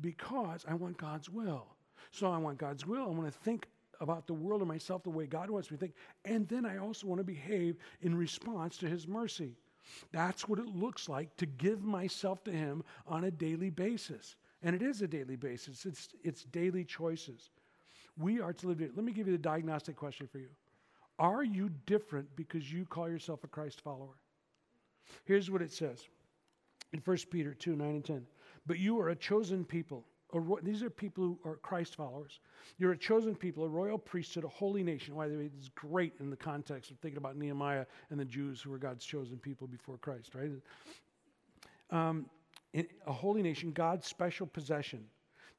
Because 0.00 0.64
I 0.66 0.74
want 0.74 0.96
God's 0.96 1.30
will. 1.30 1.66
So 2.10 2.28
I 2.32 2.38
want 2.38 2.58
God's 2.58 2.86
will. 2.86 3.04
I 3.04 3.10
want 3.10 3.32
to 3.32 3.38
think 3.38 3.68
about 4.00 4.26
the 4.26 4.34
world 4.34 4.62
and 4.62 4.68
myself 4.68 5.04
the 5.04 5.10
way 5.10 5.26
God 5.26 5.48
wants 5.48 5.70
me 5.70 5.76
to 5.76 5.80
think. 5.80 5.94
And 6.24 6.48
then 6.48 6.66
I 6.66 6.78
also 6.78 7.06
want 7.06 7.20
to 7.20 7.24
behave 7.24 7.76
in 8.00 8.16
response 8.16 8.78
to 8.78 8.88
His 8.88 9.06
mercy. 9.06 9.56
That's 10.12 10.48
what 10.48 10.58
it 10.58 10.66
looks 10.66 11.08
like 11.08 11.36
to 11.36 11.46
give 11.46 11.82
myself 11.82 12.42
to 12.44 12.52
Him 12.52 12.82
on 13.06 13.24
a 13.24 13.30
daily 13.30 13.70
basis. 13.70 14.36
And 14.62 14.74
it 14.74 14.82
is 14.82 15.02
a 15.02 15.08
daily 15.08 15.36
basis, 15.36 15.86
it's, 15.86 16.08
it's 16.24 16.44
daily 16.44 16.84
choices. 16.84 17.50
We 18.18 18.40
are 18.40 18.52
to 18.52 18.66
live. 18.66 18.80
Let 18.80 19.04
me 19.04 19.12
give 19.12 19.26
you 19.26 19.32
the 19.32 19.38
diagnostic 19.38 19.96
question 19.96 20.26
for 20.26 20.38
you 20.38 20.48
Are 21.18 21.44
you 21.44 21.70
different 21.86 22.34
because 22.36 22.72
you 22.72 22.84
call 22.84 23.08
yourself 23.08 23.44
a 23.44 23.48
Christ 23.48 23.80
follower? 23.80 24.18
Here's 25.24 25.50
what 25.50 25.62
it 25.62 25.72
says 25.72 26.08
in 26.92 27.00
1 27.04 27.16
Peter 27.30 27.54
2 27.54 27.76
9 27.76 27.88
and 27.88 28.04
10. 28.04 28.26
But 28.66 28.78
you 28.78 28.98
are 29.00 29.10
a 29.10 29.16
chosen 29.16 29.64
people 29.64 30.04
Ro- 30.32 30.58
these 30.62 30.82
are 30.82 30.90
people 30.90 31.24
who 31.24 31.50
are 31.50 31.56
Christ 31.56 31.96
followers. 31.96 32.40
You're 32.76 32.92
a 32.92 32.98
chosen 32.98 33.34
people, 33.34 33.64
a 33.64 33.68
royal 33.68 33.98
priesthood, 33.98 34.44
a 34.44 34.48
holy 34.48 34.82
nation. 34.82 35.14
Why 35.14 35.28
this 35.28 35.52
is 35.58 35.70
great 35.74 36.12
in 36.20 36.28
the 36.30 36.36
context 36.36 36.90
of 36.90 36.98
thinking 36.98 37.16
about 37.16 37.36
Nehemiah 37.36 37.86
and 38.10 38.20
the 38.20 38.24
Jews 38.24 38.60
who 38.60 38.70
were 38.70 38.78
God's 38.78 39.04
chosen 39.04 39.38
people 39.38 39.66
before 39.66 39.96
Christ, 39.96 40.34
right? 40.34 40.50
Um, 41.90 42.26
a 42.74 43.12
holy 43.12 43.42
nation, 43.42 43.72
God's 43.72 44.06
special 44.06 44.46
possession. 44.46 45.04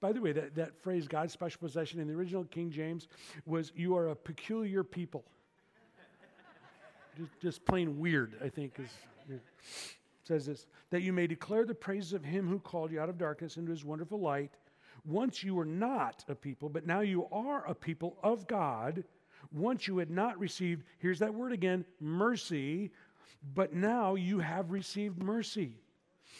By 0.02 0.12
the 0.12 0.22
way, 0.22 0.32
that, 0.34 0.56
that 0.56 0.82
phrase, 0.82 1.08
God's 1.08 1.34
special 1.34 1.60
possession, 1.60 2.00
in 2.00 2.08
the 2.08 2.14
original 2.14 2.46
King 2.46 2.70
James 2.70 3.08
was, 3.46 3.72
You 3.76 3.98
are 3.98 4.10
a 4.10 4.16
peculiar 4.16 4.84
people. 4.84 5.26
just, 7.18 7.32
just 7.42 7.66
plain 7.66 8.00
weird, 8.00 8.36
I 8.44 8.50
think, 8.50 8.80
is. 8.80 8.90
Yeah 9.30 9.38
says 10.30 10.46
this 10.46 10.68
that 10.92 11.02
you 11.02 11.12
may 11.12 11.28
declare 11.28 11.66
the 11.66 11.74
praises 11.74 12.14
of 12.14 12.24
him 12.24 12.48
who 12.48 12.60
called 12.60 12.92
you 12.92 13.02
out 13.02 13.10
of 13.10 13.18
darkness 13.18 13.58
into 13.58 13.72
his 13.72 13.84
wonderful 13.84 14.20
light. 14.20 14.52
Once 15.04 15.44
you 15.44 15.56
were 15.56 15.66
not 15.66 16.24
a 16.28 16.36
people, 16.36 16.70
but 16.70 16.86
now 16.86 17.00
you 17.00 17.26
are 17.32 17.66
a 17.68 17.74
people 17.74 18.18
of 18.22 18.48
God. 18.48 19.04
Once 19.52 19.88
you 19.88 19.98
had 19.98 20.12
not 20.12 20.38
received, 20.38 20.84
here's 21.00 21.20
that 21.20 21.34
word 21.34 21.52
again, 21.52 21.84
mercy, 22.00 22.92
but 23.56 23.74
now 23.74 24.16
you 24.16 24.40
have 24.40 24.72
received 24.72 25.24
mercy. 25.24 25.74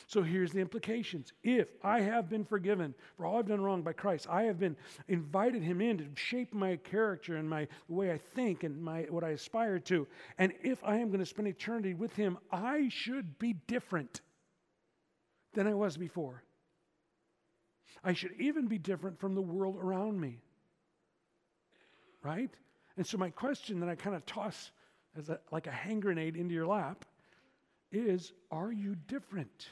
So 0.08 0.22
here's 0.22 0.52
the 0.52 0.60
implications. 0.60 1.34
If 1.44 1.68
I 1.84 2.02
have 2.02 2.30
been 2.30 2.44
forgiven 2.44 2.94
for 3.18 3.26
all 3.26 3.40
I've 3.40 3.48
done 3.48 3.62
wrong 3.62 3.82
by 3.82 3.94
Christ, 3.94 4.28
I 4.30 4.44
have 4.44 4.60
been 4.60 4.76
invited 5.08 5.64
him 5.64 5.82
in 5.82 5.98
to 5.98 6.06
shape 6.16 6.54
my 6.54 6.78
character 6.78 7.36
and 7.36 7.50
my 7.50 7.68
the 7.88 7.94
way 7.94 8.12
I 8.12 8.18
think 8.18 8.64
and 8.64 8.82
my 8.82 9.04
what 9.10 9.24
I 9.24 9.30
aspire 9.30 9.80
to. 9.80 10.08
And 10.38 10.54
if 10.64 10.84
I 10.84 10.98
am 10.98 11.08
going 11.08 11.20
to 11.20 11.26
spend 11.26 11.48
eternity 11.48 11.94
with 11.94 12.16
him, 12.16 12.38
I 12.52 12.90
should 12.90 13.38
be 13.40 13.54
different 13.68 14.22
than 15.54 15.68
I 15.68 15.74
was 15.74 15.98
before. 15.98 16.44
I 18.04 18.14
should 18.14 18.34
even 18.40 18.68
be 18.68 18.78
different 18.78 19.20
from 19.20 19.36
the 19.36 19.42
world 19.42 19.78
around 19.78 20.20
me. 20.20 20.40
Right? 22.24 22.52
And 22.98 23.06
so 23.06 23.18
my 23.18 23.30
question 23.30 23.80
that 23.80 23.90
I 23.90 23.96
kind 23.96 24.16
of 24.16 24.26
toss 24.26 24.72
as 25.18 25.30
a, 25.30 25.40
like 25.52 25.68
a 25.68 25.72
hand 25.72 26.02
grenade 26.02 26.36
into 26.36 26.54
your 26.54 26.68
lap 26.68 27.06
is 27.92 28.34
are 28.52 28.72
you 28.72 28.96
different? 29.08 29.70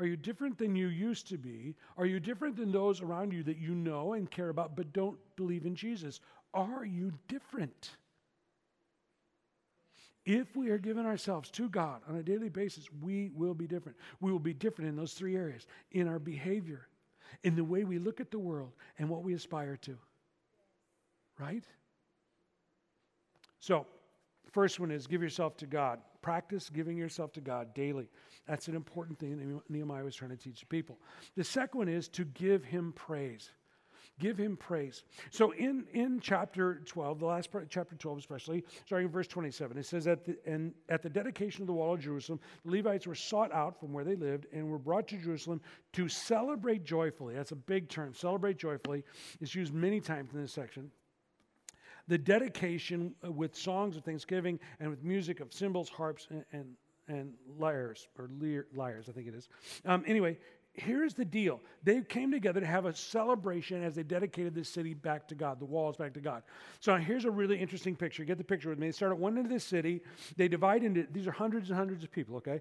Are 0.00 0.06
you 0.06 0.16
different 0.16 0.56
than 0.56 0.74
you 0.74 0.88
used 0.88 1.28
to 1.28 1.36
be? 1.36 1.76
Are 1.98 2.06
you 2.06 2.20
different 2.20 2.56
than 2.56 2.72
those 2.72 3.02
around 3.02 3.34
you 3.34 3.42
that 3.42 3.58
you 3.58 3.74
know 3.74 4.14
and 4.14 4.30
care 4.30 4.48
about 4.48 4.74
but 4.74 4.94
don't 4.94 5.18
believe 5.36 5.66
in 5.66 5.74
Jesus? 5.74 6.20
Are 6.54 6.86
you 6.86 7.12
different? 7.28 7.90
If 10.24 10.56
we 10.56 10.70
are 10.70 10.78
giving 10.78 11.04
ourselves 11.04 11.50
to 11.50 11.68
God 11.68 12.00
on 12.08 12.16
a 12.16 12.22
daily 12.22 12.48
basis, 12.48 12.88
we 13.02 13.30
will 13.34 13.52
be 13.52 13.66
different. 13.66 13.98
We 14.20 14.32
will 14.32 14.38
be 14.38 14.54
different 14.54 14.88
in 14.88 14.96
those 14.96 15.12
three 15.12 15.36
areas 15.36 15.66
in 15.92 16.08
our 16.08 16.18
behavior, 16.18 16.88
in 17.44 17.54
the 17.54 17.64
way 17.64 17.84
we 17.84 17.98
look 17.98 18.20
at 18.20 18.30
the 18.30 18.38
world, 18.38 18.72
and 18.98 19.06
what 19.06 19.22
we 19.22 19.34
aspire 19.34 19.76
to. 19.82 19.98
Right? 21.38 21.64
So, 23.58 23.86
first 24.52 24.80
one 24.80 24.90
is 24.90 25.06
give 25.06 25.22
yourself 25.22 25.56
to 25.58 25.66
God. 25.66 26.00
Practice 26.22 26.68
giving 26.68 26.96
yourself 26.96 27.32
to 27.32 27.40
God 27.40 27.74
daily. 27.74 28.08
That's 28.46 28.68
an 28.68 28.74
important 28.74 29.18
thing 29.18 29.60
Nehemiah 29.68 30.04
was 30.04 30.14
trying 30.14 30.30
to 30.30 30.36
teach 30.36 30.60
the 30.60 30.66
people. 30.66 30.98
The 31.36 31.44
second 31.44 31.78
one 31.78 31.88
is 31.88 32.08
to 32.08 32.24
give 32.24 32.64
him 32.64 32.92
praise. 32.94 33.50
Give 34.18 34.36
him 34.36 34.56
praise. 34.56 35.04
So 35.30 35.52
in, 35.52 35.86
in 35.94 36.20
chapter 36.20 36.82
12, 36.84 37.20
the 37.20 37.24
last 37.24 37.50
part, 37.50 37.68
chapter 37.70 37.96
12 37.96 38.18
especially, 38.18 38.64
starting 38.84 39.06
in 39.06 39.12
verse 39.12 39.26
27, 39.26 39.78
it 39.78 39.86
says, 39.86 40.06
at 40.06 40.26
the, 40.26 40.36
and 40.44 40.74
at 40.90 41.02
the 41.02 41.08
dedication 41.08 41.62
of 41.62 41.66
the 41.66 41.72
wall 41.72 41.94
of 41.94 42.00
Jerusalem, 42.00 42.38
the 42.64 42.70
Levites 42.70 43.06
were 43.06 43.14
sought 43.14 43.50
out 43.50 43.80
from 43.80 43.94
where 43.94 44.04
they 44.04 44.16
lived 44.16 44.46
and 44.52 44.68
were 44.68 44.78
brought 44.78 45.08
to 45.08 45.16
Jerusalem 45.16 45.62
to 45.94 46.06
celebrate 46.06 46.84
joyfully. 46.84 47.34
That's 47.34 47.52
a 47.52 47.56
big 47.56 47.88
term. 47.88 48.12
Celebrate 48.12 48.58
joyfully 48.58 49.04
is 49.40 49.54
used 49.54 49.72
many 49.72 50.00
times 50.00 50.34
in 50.34 50.42
this 50.42 50.52
section 50.52 50.90
the 52.10 52.18
dedication 52.18 53.14
uh, 53.24 53.30
with 53.30 53.54
songs 53.54 53.96
of 53.96 54.02
thanksgiving 54.04 54.58
and 54.80 54.90
with 54.90 55.04
music 55.04 55.38
of 55.38 55.54
cymbals, 55.54 55.88
harps, 55.88 56.26
and, 56.30 56.44
and, 56.52 56.74
and 57.06 57.32
liars, 57.56 58.08
or 58.18 58.28
lyres, 58.74 59.08
I 59.08 59.12
think 59.12 59.28
it 59.28 59.34
is. 59.34 59.48
Um, 59.86 60.02
anyway, 60.08 60.36
here's 60.74 61.14
the 61.14 61.24
deal 61.24 61.60
they 61.82 62.02
came 62.02 62.30
together 62.30 62.60
to 62.60 62.66
have 62.66 62.84
a 62.84 62.94
celebration 62.94 63.82
as 63.82 63.94
they 63.94 64.02
dedicated 64.02 64.54
this 64.54 64.68
city 64.68 64.92
back 64.92 65.26
to 65.28 65.34
God, 65.34 65.58
the 65.58 65.64
walls 65.64 65.96
back 65.96 66.12
to 66.14 66.20
God. 66.20 66.42
So 66.78 66.94
here's 66.96 67.24
a 67.24 67.30
really 67.30 67.58
interesting 67.58 67.96
picture. 67.96 68.22
Get 68.24 68.36
the 68.36 68.44
picture 68.44 68.68
with 68.68 68.78
me. 68.78 68.88
They 68.88 68.92
start 68.92 69.12
at 69.12 69.18
one 69.18 69.38
end 69.38 69.46
of 69.46 69.52
the 69.52 69.60
city. 69.60 70.02
They 70.36 70.46
divide 70.46 70.84
into, 70.84 71.06
these 71.10 71.26
are 71.26 71.32
hundreds 71.32 71.70
and 71.70 71.78
hundreds 71.78 72.04
of 72.04 72.12
people, 72.12 72.36
okay? 72.36 72.60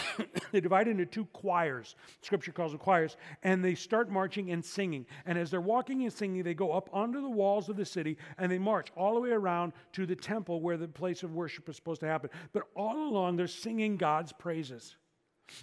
they 0.52 0.60
divide 0.60 0.86
into 0.86 1.06
two 1.06 1.24
choirs. 1.26 1.96
Scripture 2.20 2.52
calls 2.52 2.72
them 2.72 2.78
choirs. 2.78 3.16
And 3.42 3.64
they 3.64 3.74
start 3.74 4.10
marching 4.10 4.50
and 4.50 4.62
singing. 4.62 5.06
And 5.24 5.38
as 5.38 5.50
they're 5.50 5.60
walking 5.62 6.02
and 6.02 6.12
singing, 6.12 6.42
they 6.42 6.54
go 6.54 6.72
up 6.72 6.90
onto 6.92 7.22
the 7.22 7.30
walls 7.30 7.70
of 7.70 7.76
the 7.76 7.86
city 7.86 8.18
and 8.36 8.52
they 8.52 8.58
march 8.58 8.88
all 8.96 9.14
the 9.14 9.20
way 9.20 9.30
around 9.30 9.72
to 9.92 10.04
the 10.04 10.16
temple 10.16 10.60
where 10.60 10.76
the 10.76 10.88
place 10.88 11.22
of 11.22 11.32
worship 11.32 11.68
is 11.70 11.76
supposed 11.76 12.00
to 12.00 12.06
happen. 12.06 12.28
But 12.52 12.64
all 12.76 13.08
along, 13.08 13.36
they're 13.36 13.46
singing 13.46 13.96
God's 13.96 14.32
praises. 14.32 14.96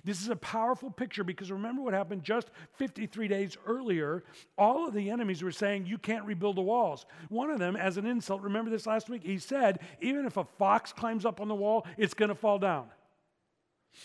This 0.03 0.21
is 0.21 0.29
a 0.29 0.35
powerful 0.35 0.89
picture 0.89 1.23
because 1.23 1.51
remember 1.51 1.81
what 1.81 1.93
happened 1.93 2.23
just 2.23 2.49
53 2.73 3.27
days 3.27 3.57
earlier. 3.65 4.23
All 4.57 4.87
of 4.87 4.93
the 4.93 5.09
enemies 5.09 5.43
were 5.43 5.51
saying, 5.51 5.85
You 5.85 5.97
can't 5.97 6.25
rebuild 6.25 6.57
the 6.57 6.61
walls. 6.61 7.05
One 7.29 7.49
of 7.49 7.59
them, 7.59 7.75
as 7.75 7.97
an 7.97 8.05
insult, 8.05 8.41
remember 8.41 8.71
this 8.71 8.87
last 8.87 9.09
week? 9.09 9.23
He 9.23 9.37
said, 9.37 9.79
Even 10.01 10.25
if 10.25 10.37
a 10.37 10.43
fox 10.43 10.91
climbs 10.91 11.25
up 11.25 11.41
on 11.41 11.47
the 11.47 11.55
wall, 11.55 11.85
it's 11.97 12.13
going 12.13 12.29
to 12.29 12.35
fall 12.35 12.59
down. 12.59 12.87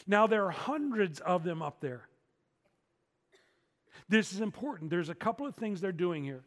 Now 0.06 0.26
there 0.26 0.44
are 0.46 0.50
hundreds 0.50 1.20
of 1.20 1.44
them 1.44 1.62
up 1.62 1.80
there. 1.80 2.02
This 4.08 4.32
is 4.32 4.40
important. 4.40 4.90
There's 4.90 5.08
a 5.08 5.14
couple 5.14 5.46
of 5.46 5.54
things 5.54 5.80
they're 5.80 5.92
doing 5.92 6.24
here. 6.24 6.42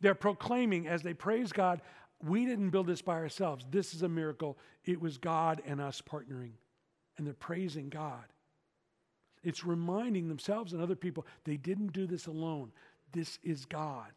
They're 0.00 0.14
proclaiming 0.14 0.86
as 0.86 1.02
they 1.02 1.14
praise 1.14 1.52
God, 1.52 1.80
we 2.22 2.44
didn't 2.46 2.70
build 2.70 2.86
this 2.86 3.02
by 3.02 3.14
ourselves. 3.14 3.64
This 3.70 3.94
is 3.94 4.02
a 4.02 4.08
miracle. 4.08 4.58
It 4.84 5.00
was 5.00 5.18
God 5.18 5.62
and 5.64 5.80
us 5.80 6.02
partnering. 6.02 6.52
And 7.16 7.26
they're 7.26 7.34
praising 7.34 7.88
God. 7.88 8.24
It's 9.42 9.64
reminding 9.64 10.28
themselves 10.28 10.72
and 10.72 10.82
other 10.82 10.96
people 10.96 11.26
they 11.44 11.56
didn't 11.56 11.92
do 11.92 12.06
this 12.06 12.26
alone. 12.26 12.72
This 13.12 13.38
is 13.42 13.64
God. 13.64 14.10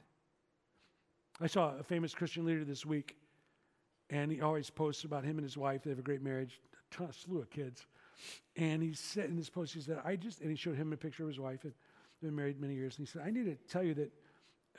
I 1.40 1.48
saw 1.48 1.76
a 1.78 1.84
famous 1.84 2.14
Christian 2.14 2.46
leader 2.46 2.64
this 2.64 2.86
week, 2.86 3.16
and 4.10 4.32
he 4.32 4.42
always 4.42 4.70
posts 4.70 5.04
about 5.04 5.24
him 5.24 5.38
and 5.38 5.44
his 5.44 5.58
wife. 5.58 5.84
They 5.84 5.90
have 5.90 6.00
a 6.00 6.04
great 6.04 6.22
marriage, 6.22 6.60
a 6.74 6.96
ton, 6.96 7.10
of 7.10 7.16
slew 7.16 7.40
of 7.40 7.50
kids. 7.50 7.88
And 8.56 8.84
he 8.84 8.94
said 8.94 9.30
in 9.30 9.38
this 9.38 9.50
post, 9.50 9.74
he 9.74 9.82
said, 9.82 10.00
I 10.04 10.16
just, 10.16 10.42
and 10.42 10.50
he 10.50 10.56
showed 10.56 10.76
him 10.76 10.94
a 10.94 10.98
picture 10.98 11.24
of 11.24 11.30
his 11.30 11.40
wife, 11.40 11.64
and 11.64 11.74
been 12.22 12.36
married 12.36 12.62
many 12.62 12.76
years. 12.76 12.98
And 12.98 13.08
he 13.08 13.12
said, 13.12 13.24
I 13.26 13.32
need 13.32 13.46
to 13.46 13.56
tell 13.72 13.84
you 13.84 13.94
that 13.96 14.12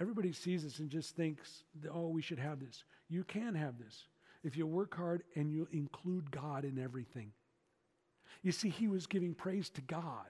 everybody 0.00 0.32
sees 0.32 0.62
this 0.62 0.78
and 0.78 0.88
just 0.88 1.16
thinks, 1.16 1.64
oh, 1.92 2.08
we 2.08 2.22
should 2.22 2.38
have 2.38 2.60
this. 2.60 2.84
You 3.08 3.24
can 3.24 3.54
have 3.54 3.78
this 3.78 4.04
if 4.44 4.56
you 4.56 4.66
work 4.66 4.94
hard 4.94 5.22
and 5.34 5.50
you 5.50 5.68
include 5.72 6.30
God 6.30 6.64
in 6.64 6.78
everything. 6.78 7.32
You 8.42 8.52
see, 8.52 8.68
he 8.68 8.88
was 8.88 9.06
giving 9.06 9.34
praise 9.34 9.70
to 9.70 9.80
God. 9.82 10.26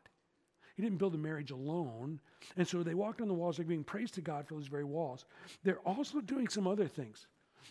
He 0.77 0.83
didn't 0.83 0.99
build 0.99 1.15
a 1.15 1.19
marriage 1.19 1.51
alone. 1.51 2.21
And 2.57 2.67
so 2.67 2.83
they 2.83 2.95
walked 2.95 3.21
on 3.21 3.29
the 3.29 3.35
walls, 3.35 3.57
they're 3.57 3.65
giving 3.65 3.85
praise 3.85 4.11
to 4.13 4.21
God 4.21 4.47
for 4.47 4.55
those 4.55 4.69
very 4.69 4.85
walls. 4.85 5.25
They're 5.63 5.81
also 5.81 6.21
doing 6.21 6.49
some 6.49 6.67
other 6.67 6.89
things. 6.89 7.27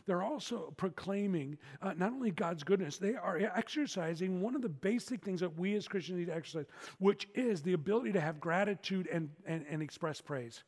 They're 0.05 0.23
also 0.23 0.73
proclaiming 0.77 1.57
uh, 1.81 1.93
not 1.93 2.13
only 2.13 2.31
God's 2.31 2.63
goodness, 2.63 2.97
they 2.97 3.15
are 3.15 3.37
exercising 3.55 4.41
one 4.41 4.55
of 4.55 4.61
the 4.61 4.69
basic 4.69 5.23
things 5.23 5.41
that 5.41 5.57
we 5.57 5.75
as 5.75 5.87
Christians 5.87 6.19
need 6.19 6.27
to 6.27 6.35
exercise, 6.35 6.65
which 6.99 7.27
is 7.35 7.61
the 7.61 7.73
ability 7.73 8.13
to 8.13 8.21
have 8.21 8.39
gratitude 8.39 9.07
and, 9.11 9.29
and, 9.45 9.65
and 9.69 9.81
express 9.81 10.21
praise. 10.21 10.63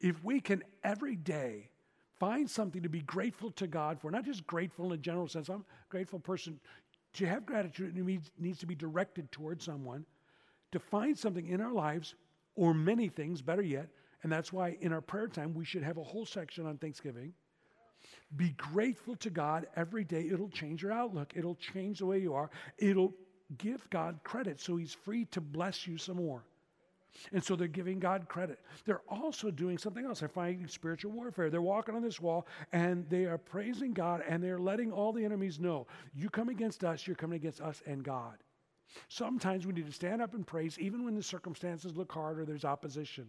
If 0.00 0.22
we 0.24 0.40
can 0.40 0.62
every 0.82 1.16
day 1.16 1.70
find 2.18 2.50
something 2.50 2.82
to 2.82 2.88
be 2.88 3.00
grateful 3.00 3.50
to 3.52 3.66
God 3.66 3.98
for, 4.00 4.10
not 4.10 4.24
just 4.24 4.46
grateful 4.46 4.86
in 4.86 4.92
a 4.92 4.96
general 4.98 5.26
sense, 5.26 5.48
I'm 5.48 5.60
a 5.60 5.88
grateful 5.88 6.18
person 6.18 6.60
to 7.14 7.26
have 7.26 7.46
gratitude, 7.46 7.96
it 7.96 8.20
needs 8.38 8.58
to 8.58 8.66
be 8.66 8.74
directed 8.74 9.30
towards 9.32 9.64
someone. 9.64 10.04
To 10.72 10.78
find 10.78 11.18
something 11.18 11.48
in 11.48 11.60
our 11.60 11.72
lives, 11.72 12.14
or 12.54 12.74
many 12.74 13.08
things, 13.08 13.42
better 13.42 13.62
yet, 13.62 13.88
and 14.22 14.30
that's 14.30 14.52
why 14.52 14.76
in 14.80 14.92
our 14.92 15.00
prayer 15.00 15.28
time 15.28 15.54
we 15.54 15.64
should 15.64 15.82
have 15.82 15.96
a 15.96 16.02
whole 16.02 16.26
section 16.26 16.66
on 16.66 16.78
Thanksgiving. 16.78 17.32
Be 18.36 18.50
grateful 18.50 19.16
to 19.16 19.30
God 19.30 19.66
every 19.76 20.04
day. 20.04 20.28
It'll 20.30 20.48
change 20.48 20.82
your 20.82 20.92
outlook, 20.92 21.32
it'll 21.34 21.56
change 21.56 21.98
the 21.98 22.06
way 22.06 22.18
you 22.18 22.34
are, 22.34 22.50
it'll 22.78 23.14
give 23.58 23.88
God 23.90 24.20
credit 24.22 24.60
so 24.60 24.76
He's 24.76 24.94
free 24.94 25.24
to 25.26 25.40
bless 25.40 25.86
you 25.86 25.98
some 25.98 26.16
more. 26.16 26.44
And 27.32 27.42
so 27.42 27.56
they're 27.56 27.68
giving 27.68 27.98
God 27.98 28.28
credit. 28.28 28.60
They're 28.84 29.02
also 29.08 29.50
doing 29.50 29.78
something 29.78 30.04
else. 30.04 30.20
They're 30.20 30.28
fighting 30.28 30.66
spiritual 30.68 31.12
warfare. 31.12 31.50
They're 31.50 31.60
walking 31.60 31.94
on 31.94 32.02
this 32.02 32.20
wall 32.20 32.46
and 32.72 33.08
they 33.08 33.24
are 33.24 33.38
praising 33.38 33.92
God 33.92 34.22
and 34.28 34.42
they're 34.42 34.58
letting 34.58 34.92
all 34.92 35.12
the 35.12 35.24
enemies 35.24 35.58
know 35.58 35.86
you 36.14 36.30
come 36.30 36.48
against 36.48 36.84
us, 36.84 37.06
you're 37.06 37.16
coming 37.16 37.36
against 37.36 37.60
us 37.60 37.82
and 37.86 38.02
God. 38.02 38.36
Sometimes 39.08 39.66
we 39.66 39.72
need 39.72 39.86
to 39.86 39.92
stand 39.92 40.20
up 40.22 40.34
and 40.34 40.46
praise 40.46 40.78
even 40.78 41.04
when 41.04 41.14
the 41.14 41.22
circumstances 41.22 41.96
look 41.96 42.12
hard 42.12 42.38
or 42.38 42.44
there's 42.44 42.64
opposition. 42.64 43.26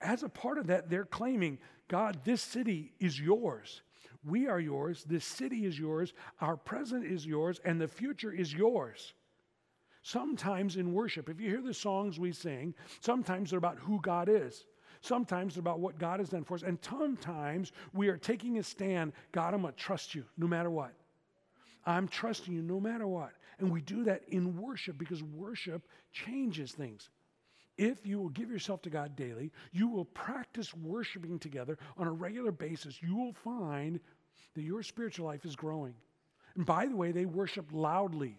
As 0.00 0.22
a 0.22 0.28
part 0.28 0.58
of 0.58 0.66
that, 0.68 0.90
they're 0.90 1.04
claiming, 1.04 1.58
God, 1.88 2.18
this 2.24 2.42
city 2.42 2.92
is 2.98 3.20
yours. 3.20 3.82
We 4.24 4.48
are 4.48 4.58
yours. 4.58 5.04
This 5.04 5.24
city 5.24 5.64
is 5.64 5.78
yours. 5.78 6.12
Our 6.40 6.56
present 6.56 7.04
is 7.04 7.24
yours. 7.24 7.60
And 7.64 7.80
the 7.80 7.86
future 7.86 8.32
is 8.32 8.52
yours. 8.52 9.14
Sometimes 10.02 10.76
in 10.76 10.92
worship, 10.92 11.28
if 11.28 11.40
you 11.40 11.48
hear 11.48 11.62
the 11.62 11.74
songs 11.74 12.18
we 12.18 12.32
sing, 12.32 12.74
sometimes 13.00 13.50
they're 13.50 13.58
about 13.58 13.78
who 13.78 14.00
God 14.00 14.28
is. 14.28 14.64
Sometimes 15.00 15.54
they're 15.54 15.60
about 15.60 15.80
what 15.80 15.98
God 15.98 16.20
has 16.20 16.28
done 16.28 16.44
for 16.44 16.54
us. 16.54 16.62
And 16.62 16.78
sometimes 16.82 17.72
we 17.92 18.08
are 18.08 18.16
taking 18.16 18.58
a 18.58 18.62
stand 18.62 19.12
God, 19.32 19.54
I'm 19.54 19.62
going 19.62 19.74
to 19.74 19.78
trust 19.78 20.14
you 20.14 20.24
no 20.36 20.46
matter 20.46 20.70
what. 20.70 20.92
I'm 21.86 22.08
trusting 22.08 22.52
you 22.52 22.62
no 22.62 22.80
matter 22.80 23.06
what. 23.06 23.32
And 23.58 23.70
we 23.70 23.80
do 23.80 24.04
that 24.04 24.22
in 24.28 24.56
worship 24.56 24.98
because 24.98 25.22
worship 25.22 25.86
changes 26.12 26.72
things. 26.72 27.10
If 27.76 28.04
you 28.04 28.18
will 28.18 28.28
give 28.30 28.50
yourself 28.50 28.82
to 28.82 28.90
God 28.90 29.14
daily, 29.14 29.52
you 29.72 29.88
will 29.88 30.04
practice 30.04 30.74
worshiping 30.74 31.38
together 31.38 31.78
on 31.96 32.08
a 32.08 32.12
regular 32.12 32.50
basis, 32.50 33.00
you 33.00 33.16
will 33.16 33.32
find 33.32 34.00
that 34.54 34.62
your 34.62 34.82
spiritual 34.82 35.26
life 35.26 35.44
is 35.44 35.54
growing. 35.54 35.94
And 36.56 36.66
by 36.66 36.86
the 36.86 36.96
way, 36.96 37.12
they 37.12 37.24
worship 37.24 37.66
loudly 37.72 38.36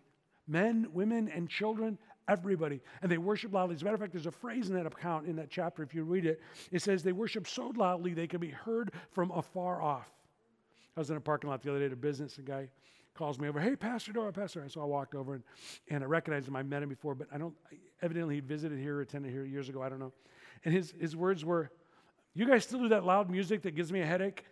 men, 0.50 0.88
women, 0.92 1.30
and 1.30 1.48
children, 1.48 1.98
everybody. 2.28 2.82
And 3.02 3.12
they 3.12 3.18
worship 3.18 3.54
loudly. 3.54 3.76
As 3.76 3.82
a 3.82 3.86
matter 3.86 3.96
of 3.96 4.02
fact, 4.02 4.14
there's 4.14 4.26
a 4.26 4.32
phrase 4.32 4.70
in 4.70 4.76
that 4.76 4.86
account, 4.86 5.28
in 5.28 5.36
that 5.38 5.50
chapter, 5.50 5.84
if 5.84 5.94
you 5.94 6.04
read 6.04 6.26
it, 6.26 6.42
it 6.72 6.82
says 6.82 7.04
they 7.04 7.12
worship 7.12 7.48
so 7.48 7.72
loudly 7.76 8.14
they 8.14 8.28
can 8.28 8.40
be 8.40 8.50
heard 8.50 8.92
from 9.12 9.32
afar 9.32 9.82
off. 9.82 10.10
I 10.98 11.00
was 11.00 11.10
in 11.10 11.18
a 11.18 11.22
parking 11.22 11.50
lot 11.50 11.62
the 11.62 11.70
other 11.70 11.80
day 11.80 11.86
at 11.86 11.94
a 11.94 11.96
business, 11.96 12.38
a 12.40 12.42
guy 12.42 12.68
calls 13.14 13.38
me 13.38 13.50
over, 13.50 13.60
hey, 13.60 13.76
Pastor 13.76 14.14
Dora, 14.14 14.32
Pastor. 14.32 14.62
And 14.62 14.72
so 14.72 14.82
I 14.82 14.86
walked 14.86 15.14
over 15.14 15.34
and, 15.34 15.44
and 15.90 16.04
I 16.04 16.08
recognized 16.08 16.48
him. 16.48 16.56
I 16.56 16.64
met 16.64 16.82
him 16.82 16.90
before, 16.90 17.16
but 17.16 17.28
I 17.34 17.38
don't, 17.38 17.54
evidently 18.02 18.36
he 18.36 18.42
visited 18.42 18.80
here 18.80 19.02
attended 19.02 19.32
here 19.32 19.44
years 19.44 19.68
ago. 19.68 19.82
I 19.82 19.90
don't 19.90 20.00
know. 20.00 20.14
And 20.64 20.74
his, 20.74 20.94
his 21.00 21.16
words 21.16 21.44
were, 21.44 21.70
you 22.34 22.48
guys 22.48 22.64
still 22.64 22.80
do 22.80 22.90
that 22.90 23.04
loud 23.04 23.30
music 23.30 23.62
that 23.64 23.76
gives 23.76 23.92
me 23.92 24.02
a 24.02 24.06
headache? 24.06 24.46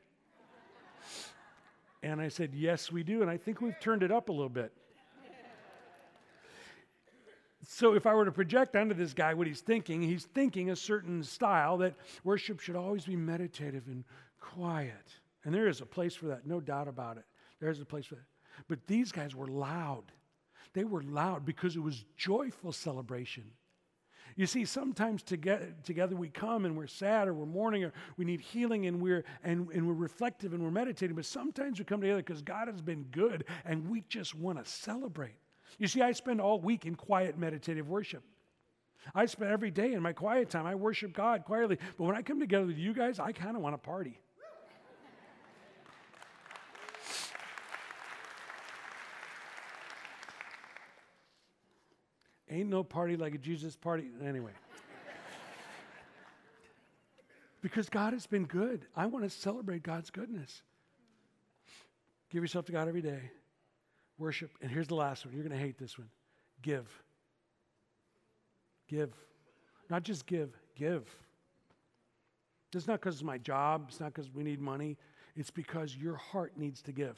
And 2.03 2.19
I 2.19 2.27
said, 2.27 2.53
yes, 2.53 2.91
we 2.91 3.03
do. 3.03 3.21
And 3.21 3.31
I 3.31 3.37
think 3.37 3.61
we've 3.61 3.79
turned 3.79 4.03
it 4.03 4.11
up 4.11 4.29
a 4.29 4.31
little 4.31 4.49
bit. 4.49 4.73
So, 7.69 7.95
if 7.95 8.05
I 8.07 8.13
were 8.13 8.23
to 8.23 8.31
project 8.31 8.77
onto 8.77 8.95
this 8.95 9.13
guy 9.13 9.33
what 9.33 9.45
he's 9.45 9.59
thinking, 9.59 10.01
he's 10.01 10.23
thinking 10.23 10.69
a 10.69 10.75
certain 10.75 11.21
style 11.21 11.77
that 11.79 11.95
worship 12.23 12.61
should 12.61 12.77
always 12.77 13.05
be 13.05 13.17
meditative 13.17 13.87
and 13.87 14.05
quiet. 14.39 15.11
And 15.43 15.53
there 15.53 15.67
is 15.67 15.81
a 15.81 15.85
place 15.85 16.15
for 16.15 16.27
that, 16.27 16.47
no 16.47 16.61
doubt 16.61 16.87
about 16.87 17.17
it. 17.17 17.25
There's 17.59 17.81
a 17.81 17.85
place 17.85 18.05
for 18.05 18.15
that. 18.15 18.25
But 18.69 18.87
these 18.87 19.11
guys 19.11 19.35
were 19.35 19.47
loud. 19.47 20.05
They 20.71 20.85
were 20.85 21.03
loud 21.03 21.45
because 21.45 21.75
it 21.75 21.81
was 21.81 22.05
joyful 22.15 22.71
celebration. 22.71 23.43
You 24.37 24.47
see, 24.47 24.63
sometimes 24.63 25.21
together, 25.21 25.73
together 25.83 26.15
we 26.15 26.29
come 26.29 26.63
and 26.63 26.77
we're 26.77 26.87
sad 26.87 27.27
or 27.27 27.33
we're 27.33 27.45
mourning 27.45 27.83
or 27.83 27.91
we 28.15 28.23
need 28.23 28.39
healing 28.39 28.85
and 28.85 29.01
we're, 29.01 29.25
and, 29.43 29.69
and 29.71 29.85
we're 29.85 29.93
reflective 29.93 30.53
and 30.53 30.63
we're 30.63 30.71
meditating. 30.71 31.17
But 31.17 31.25
sometimes 31.25 31.79
we 31.79 31.85
come 31.85 31.99
together 31.99 32.23
because 32.23 32.41
God 32.41 32.69
has 32.69 32.81
been 32.81 33.03
good 33.11 33.43
and 33.65 33.89
we 33.89 34.05
just 34.07 34.35
want 34.35 34.63
to 34.63 34.71
celebrate. 34.71 35.35
You 35.77 35.87
see, 35.87 36.01
I 36.01 36.11
spend 36.11 36.41
all 36.41 36.59
week 36.59 36.85
in 36.85 36.95
quiet 36.95 37.37
meditative 37.37 37.87
worship. 37.87 38.23
I 39.13 39.25
spend 39.25 39.51
every 39.51 39.71
day 39.71 39.93
in 39.93 40.01
my 40.01 40.13
quiet 40.13 40.49
time, 40.49 40.65
I 40.65 40.75
worship 40.75 41.13
God 41.13 41.45
quietly. 41.45 41.77
But 41.97 42.03
when 42.05 42.15
I 42.15 42.21
come 42.21 42.39
together 42.39 42.65
with 42.65 42.77
you 42.77 42.93
guys, 42.93 43.19
I 43.19 43.31
kind 43.31 43.55
of 43.55 43.61
want 43.61 43.73
to 43.73 43.77
party. 43.77 44.19
Ain't 52.49 52.69
no 52.69 52.83
party 52.83 53.17
like 53.17 53.35
a 53.35 53.37
Jesus 53.37 53.75
party. 53.75 54.09
Anyway. 54.23 54.51
because 57.61 57.89
God 57.89 58.13
has 58.13 58.25
been 58.25 58.45
good. 58.45 58.85
I 58.95 59.05
want 59.05 59.25
to 59.25 59.29
celebrate 59.29 59.83
God's 59.83 60.09
goodness. 60.09 60.61
Give 62.29 62.41
yourself 62.41 62.65
to 62.65 62.71
God 62.71 62.87
every 62.87 63.01
day. 63.01 63.31
Worship. 64.17 64.51
And 64.61 64.71
here's 64.71 64.87
the 64.87 64.95
last 64.95 65.25
one. 65.25 65.33
You're 65.33 65.43
going 65.43 65.57
to 65.57 65.63
hate 65.63 65.77
this 65.77 65.97
one. 65.97 66.09
Give. 66.61 66.87
Give. 68.87 69.13
Not 69.89 70.03
just 70.03 70.25
give, 70.25 70.57
give. 70.75 71.07
It's 72.73 72.87
not 72.87 72.99
because 72.99 73.15
it's 73.15 73.23
my 73.23 73.37
job, 73.37 73.85
it's 73.87 73.99
not 73.99 74.13
because 74.13 74.31
we 74.33 74.43
need 74.43 74.59
money, 74.59 74.97
it's 75.35 75.49
because 75.49 75.95
your 75.95 76.15
heart 76.15 76.53
needs 76.57 76.81
to 76.83 76.91
give. 76.91 77.17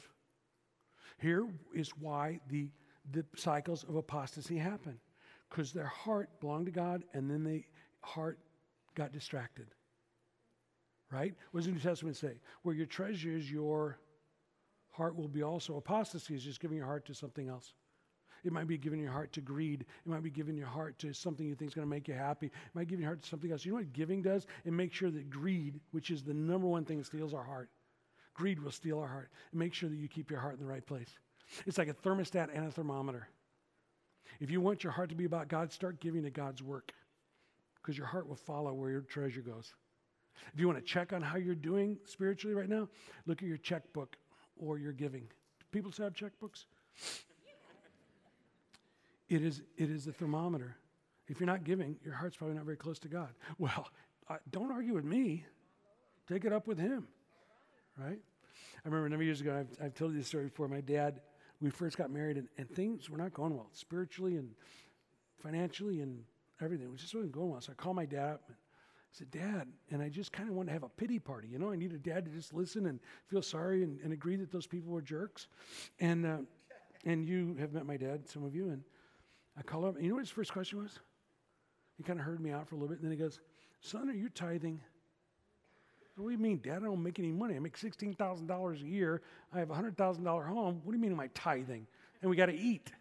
Here 1.17 1.47
is 1.73 1.89
why 1.99 2.39
the 2.49 2.69
the 3.11 3.25
cycles 3.35 3.83
of 3.83 3.95
apostasy 3.95 4.57
happen 4.57 4.99
because 5.49 5.71
their 5.71 5.87
heart 5.87 6.29
belonged 6.39 6.67
to 6.67 6.71
God 6.71 7.03
and 7.13 7.29
then 7.29 7.43
the 7.43 7.63
heart 8.01 8.39
got 8.95 9.11
distracted. 9.11 9.67
Right? 11.11 11.33
What 11.51 11.61
does 11.61 11.65
the 11.65 11.71
New 11.71 11.79
Testament 11.79 12.17
say? 12.17 12.39
Where 12.61 12.75
your 12.75 12.85
treasure 12.85 13.31
is, 13.31 13.51
your 13.51 13.97
heart 14.99 15.15
will 15.15 15.29
be 15.29 15.41
also. 15.41 15.77
Apostasy 15.77 16.35
is 16.35 16.43
just 16.43 16.59
giving 16.59 16.77
your 16.77 16.85
heart 16.85 17.05
to 17.05 17.13
something 17.13 17.47
else. 17.47 17.73
It 18.43 18.51
might 18.51 18.67
be 18.67 18.77
giving 18.77 18.99
your 18.99 19.11
heart 19.11 19.31
to 19.33 19.41
greed. 19.41 19.81
It 19.81 20.09
might 20.09 20.23
be 20.23 20.29
giving 20.29 20.57
your 20.57 20.67
heart 20.67 20.99
to 20.99 21.13
something 21.13 21.45
you 21.45 21.55
think 21.55 21.69
is 21.69 21.75
going 21.75 21.87
to 21.87 21.89
make 21.89 22.07
you 22.07 22.13
happy. 22.13 22.47
It 22.47 22.75
might 22.75 22.87
give 22.87 22.99
your 22.99 23.07
heart 23.07 23.21
to 23.23 23.29
something 23.29 23.51
else. 23.51 23.65
You 23.65 23.71
know 23.71 23.77
what 23.77 23.93
giving 23.93 24.21
does? 24.21 24.45
It 24.65 24.73
makes 24.73 24.97
sure 24.97 25.09
that 25.09 25.29
greed, 25.29 25.79
which 25.91 26.11
is 26.11 26.21
the 26.21 26.33
number 26.33 26.67
one 26.67 26.83
thing 26.83 26.97
that 26.97 27.05
steals 27.05 27.33
our 27.33 27.43
heart, 27.43 27.69
greed 28.33 28.61
will 28.61 28.71
steal 28.71 28.99
our 28.99 29.07
heart. 29.07 29.29
And 29.51 29.59
make 29.59 29.73
sure 29.73 29.89
that 29.89 29.95
you 29.95 30.09
keep 30.09 30.29
your 30.29 30.41
heart 30.41 30.55
in 30.55 30.59
the 30.59 30.71
right 30.71 30.85
place. 30.85 31.17
It's 31.65 31.77
like 31.77 31.87
a 31.87 31.93
thermostat 31.93 32.49
and 32.53 32.65
a 32.65 32.71
thermometer. 32.71 33.29
If 34.41 34.51
you 34.51 34.61
want 34.61 34.83
your 34.83 34.93
heart 34.93 35.09
to 35.09 35.15
be 35.15 35.25
about 35.25 35.47
God, 35.47 35.71
start 35.71 35.99
giving 35.99 36.23
to 36.23 36.29
God's 36.29 36.61
work 36.61 36.93
because 37.81 37.97
your 37.97 38.07
heart 38.07 38.27
will 38.27 38.35
follow 38.35 38.73
where 38.73 38.91
your 38.91 39.01
treasure 39.01 39.41
goes. 39.41 39.73
If 40.53 40.59
you 40.59 40.67
want 40.67 40.79
to 40.79 40.85
check 40.85 41.13
on 41.13 41.21
how 41.21 41.37
you're 41.37 41.55
doing 41.55 41.97
spiritually 42.05 42.55
right 42.55 42.69
now, 42.69 42.87
look 43.25 43.41
at 43.41 43.47
your 43.47 43.57
checkbook 43.57 44.15
or 44.59 44.77
your 44.77 44.91
giving. 44.91 45.27
People 45.71 45.91
still 45.91 46.05
have 46.05 46.13
checkbooks? 46.13 46.65
It 49.29 49.43
is, 49.43 49.61
it 49.77 49.89
is 49.89 50.07
a 50.07 50.11
thermometer. 50.11 50.75
If 51.27 51.39
you're 51.39 51.47
not 51.47 51.63
giving, 51.63 51.97
your 52.03 52.15
heart's 52.15 52.35
probably 52.35 52.55
not 52.55 52.65
very 52.65 52.77
close 52.77 52.99
to 52.99 53.07
God. 53.07 53.29
Well, 53.57 53.89
uh, 54.29 54.37
don't 54.51 54.71
argue 54.71 54.93
with 54.93 55.05
me. 55.05 55.45
Take 56.27 56.45
it 56.45 56.53
up 56.53 56.67
with 56.67 56.77
Him, 56.77 57.07
right? 57.97 58.19
I 58.19 58.87
remember 58.87 59.07
a 59.07 59.09
number 59.09 59.23
of 59.23 59.27
years 59.27 59.41
ago, 59.41 59.57
I've, 59.59 59.85
I've 59.85 59.95
told 59.95 60.11
you 60.11 60.19
this 60.19 60.27
story 60.27 60.45
before. 60.45 60.67
My 60.67 60.81
dad, 60.81 61.21
we 61.61 61.69
first 61.69 61.97
got 61.97 62.11
married, 62.11 62.37
and, 62.37 62.47
and 62.57 62.69
things 62.69 63.09
were 63.09 63.17
not 63.17 63.33
going 63.33 63.55
well, 63.55 63.69
spiritually 63.73 64.37
and 64.37 64.51
financially 65.41 66.01
and 66.01 66.23
everything. 66.61 66.87
It 66.87 66.97
just 66.97 67.13
wasn't 67.13 67.31
going 67.31 67.49
well. 67.49 67.61
So 67.61 67.71
I 67.71 67.75
called 67.75 67.95
my 67.95 68.05
dad 68.05 68.33
up 68.33 68.43
and 68.47 68.57
I 69.11 69.17
said, 69.17 69.31
Dad, 69.31 69.67
and 69.91 70.01
I 70.01 70.09
just 70.09 70.31
kind 70.31 70.49
of 70.49 70.55
wanted 70.55 70.67
to 70.67 70.73
have 70.73 70.83
a 70.83 70.89
pity 70.89 71.17
party. 71.17 71.47
You 71.47 71.57
know, 71.57 71.71
I 71.71 71.75
needed 71.75 72.03
dad 72.03 72.25
to 72.25 72.31
just 72.31 72.53
listen 72.53 72.85
and 72.85 72.99
feel 73.27 73.41
sorry 73.41 73.83
and, 73.83 73.99
and 74.01 74.13
agree 74.13 74.35
that 74.35 74.51
those 74.51 74.67
people 74.67 74.91
were 74.91 75.01
jerks. 75.01 75.47
And, 75.99 76.25
uh, 76.25 76.37
and 77.05 77.25
you 77.27 77.55
have 77.59 77.73
met 77.73 77.85
my 77.85 77.97
dad, 77.97 78.29
some 78.29 78.43
of 78.43 78.55
you, 78.55 78.69
and 78.69 78.83
I 79.57 79.63
call 79.63 79.87
him. 79.87 79.97
You 79.99 80.09
know 80.09 80.15
what 80.15 80.21
his 80.21 80.29
first 80.29 80.53
question 80.53 80.79
was? 80.79 80.99
He 81.97 82.03
kind 82.03 82.19
of 82.19 82.25
heard 82.25 82.39
me 82.39 82.51
out 82.51 82.67
for 82.67 82.75
a 82.75 82.77
little 82.77 82.89
bit, 82.89 83.01
and 83.01 83.05
then 83.05 83.17
he 83.17 83.21
goes, 83.21 83.39
Son, 83.81 84.09
are 84.09 84.13
you 84.13 84.29
tithing? 84.29 84.79
What 86.15 86.27
do 86.27 86.31
you 86.31 86.37
mean, 86.37 86.59
Dad? 86.61 86.77
I 86.77 86.85
don't 86.85 87.01
make 87.01 87.17
any 87.17 87.31
money. 87.31 87.55
I 87.55 87.59
make 87.59 87.77
$16,000 87.77 88.81
a 88.81 88.85
year. 88.85 89.21
I 89.53 89.59
have 89.59 89.69
a 89.69 89.73
$100,000 89.73 90.47
home. 90.47 90.81
What 90.83 90.91
do 90.91 90.97
you 90.97 91.01
mean, 91.01 91.13
am 91.13 91.19
I 91.19 91.27
tithing? 91.33 91.87
And 92.21 92.29
we 92.29 92.35
got 92.35 92.47
to 92.47 92.55
eat. 92.55 92.91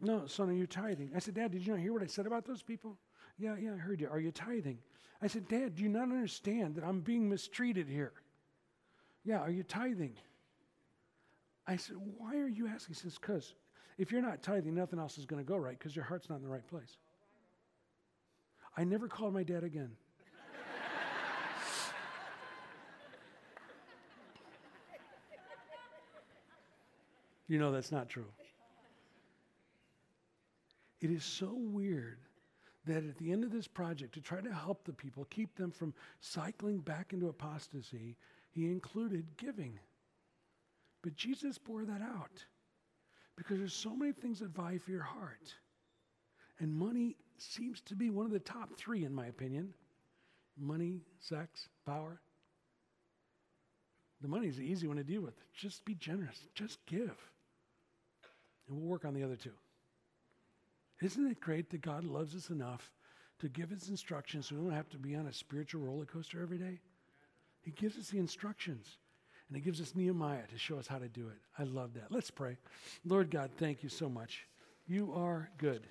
No, 0.00 0.26
son, 0.26 0.50
are 0.50 0.52
you 0.52 0.66
tithing? 0.66 1.10
I 1.16 1.18
said, 1.18 1.34
Dad, 1.34 1.50
did 1.50 1.66
you 1.66 1.72
not 1.72 1.80
hear 1.80 1.92
what 1.92 2.02
I 2.02 2.06
said 2.06 2.26
about 2.26 2.44
those 2.44 2.62
people? 2.62 2.96
Yeah, 3.38 3.56
yeah, 3.60 3.74
I 3.74 3.76
heard 3.76 4.00
you. 4.00 4.08
Are 4.08 4.20
you 4.20 4.30
tithing? 4.30 4.78
I 5.20 5.26
said, 5.26 5.48
Dad, 5.48 5.74
do 5.74 5.82
you 5.82 5.88
not 5.88 6.04
understand 6.04 6.76
that 6.76 6.84
I'm 6.84 7.00
being 7.00 7.28
mistreated 7.28 7.88
here? 7.88 8.12
Yeah, 9.24 9.38
are 9.38 9.50
you 9.50 9.62
tithing? 9.62 10.14
I 11.66 11.76
said, 11.76 11.96
Why 12.18 12.36
are 12.36 12.48
you 12.48 12.68
asking? 12.68 12.94
He 12.94 13.00
says, 13.00 13.18
Because 13.18 13.54
if 13.98 14.12
you're 14.12 14.22
not 14.22 14.42
tithing, 14.42 14.74
nothing 14.74 14.98
else 14.98 15.18
is 15.18 15.26
going 15.26 15.44
to 15.44 15.48
go 15.48 15.56
right 15.56 15.78
because 15.78 15.96
your 15.96 16.04
heart's 16.04 16.28
not 16.28 16.36
in 16.36 16.42
the 16.42 16.48
right 16.48 16.66
place. 16.68 16.98
I 18.76 18.84
never 18.84 19.08
called 19.08 19.32
my 19.32 19.44
dad 19.44 19.64
again. 19.64 19.88
you 27.48 27.58
know 27.58 27.72
that's 27.72 27.92
not 27.92 28.08
true. 28.08 28.26
It 31.00 31.10
is 31.10 31.24
so 31.24 31.52
weird 31.54 32.18
that 32.86 33.04
at 33.04 33.16
the 33.18 33.32
end 33.32 33.44
of 33.44 33.52
this 33.52 33.66
project, 33.66 34.14
to 34.14 34.20
try 34.20 34.40
to 34.40 34.52
help 34.52 34.84
the 34.84 34.92
people, 34.92 35.26
keep 35.30 35.56
them 35.56 35.70
from 35.70 35.94
cycling 36.20 36.78
back 36.78 37.12
into 37.12 37.28
apostasy, 37.28 38.16
he 38.50 38.66
included 38.66 39.24
giving. 39.36 39.78
But 41.02 41.16
Jesus 41.16 41.58
bore 41.58 41.84
that 41.84 42.02
out 42.02 42.44
because 43.36 43.58
there's 43.58 43.74
so 43.74 43.94
many 43.94 44.12
things 44.12 44.40
that 44.40 44.50
vie 44.50 44.78
for 44.78 44.90
your 44.90 45.02
heart. 45.02 45.54
And 46.60 46.72
money 46.72 47.16
seems 47.38 47.80
to 47.82 47.96
be 47.96 48.10
one 48.10 48.26
of 48.26 48.32
the 48.32 48.38
top 48.38 48.76
three, 48.76 49.04
in 49.04 49.14
my 49.14 49.26
opinion 49.26 49.74
money, 50.56 51.00
sex, 51.18 51.68
power. 51.84 52.20
The 54.20 54.28
money 54.28 54.46
is 54.46 54.56
the 54.56 54.62
easy 54.62 54.86
one 54.86 54.98
to 54.98 55.04
deal 55.04 55.20
with. 55.20 55.34
Just 55.52 55.84
be 55.84 55.94
generous, 55.94 56.46
just 56.54 56.78
give. 56.86 57.16
And 58.68 58.78
we'll 58.78 58.88
work 58.88 59.04
on 59.04 59.14
the 59.14 59.24
other 59.24 59.36
two. 59.36 59.50
Isn't 61.00 61.30
it 61.30 61.40
great 61.40 61.70
that 61.70 61.82
God 61.82 62.04
loves 62.04 62.34
us 62.34 62.50
enough 62.50 62.92
to 63.40 63.48
give 63.48 63.72
us 63.72 63.88
instructions 63.88 64.46
so 64.48 64.54
we 64.54 64.62
don't 64.62 64.72
have 64.72 64.88
to 64.90 64.98
be 64.98 65.14
on 65.14 65.26
a 65.26 65.32
spiritual 65.32 65.82
roller 65.82 66.04
coaster 66.04 66.40
every 66.40 66.58
day? 66.58 66.80
He 67.62 67.70
gives 67.72 67.98
us 67.98 68.08
the 68.08 68.18
instructions. 68.18 68.98
And 69.48 69.56
he 69.56 69.62
gives 69.62 69.80
us 69.80 69.94
Nehemiah 69.94 70.46
to 70.50 70.58
show 70.58 70.78
us 70.78 70.86
how 70.86 70.98
to 70.98 71.08
do 71.08 71.28
it. 71.28 71.36
I 71.58 71.64
love 71.64 71.94
that. 71.94 72.10
Let's 72.10 72.30
pray. 72.30 72.56
Lord 73.04 73.30
God, 73.30 73.50
thank 73.58 73.82
you 73.82 73.88
so 73.88 74.08
much. 74.08 74.46
You 74.86 75.12
are 75.14 75.50
good. 75.58 75.86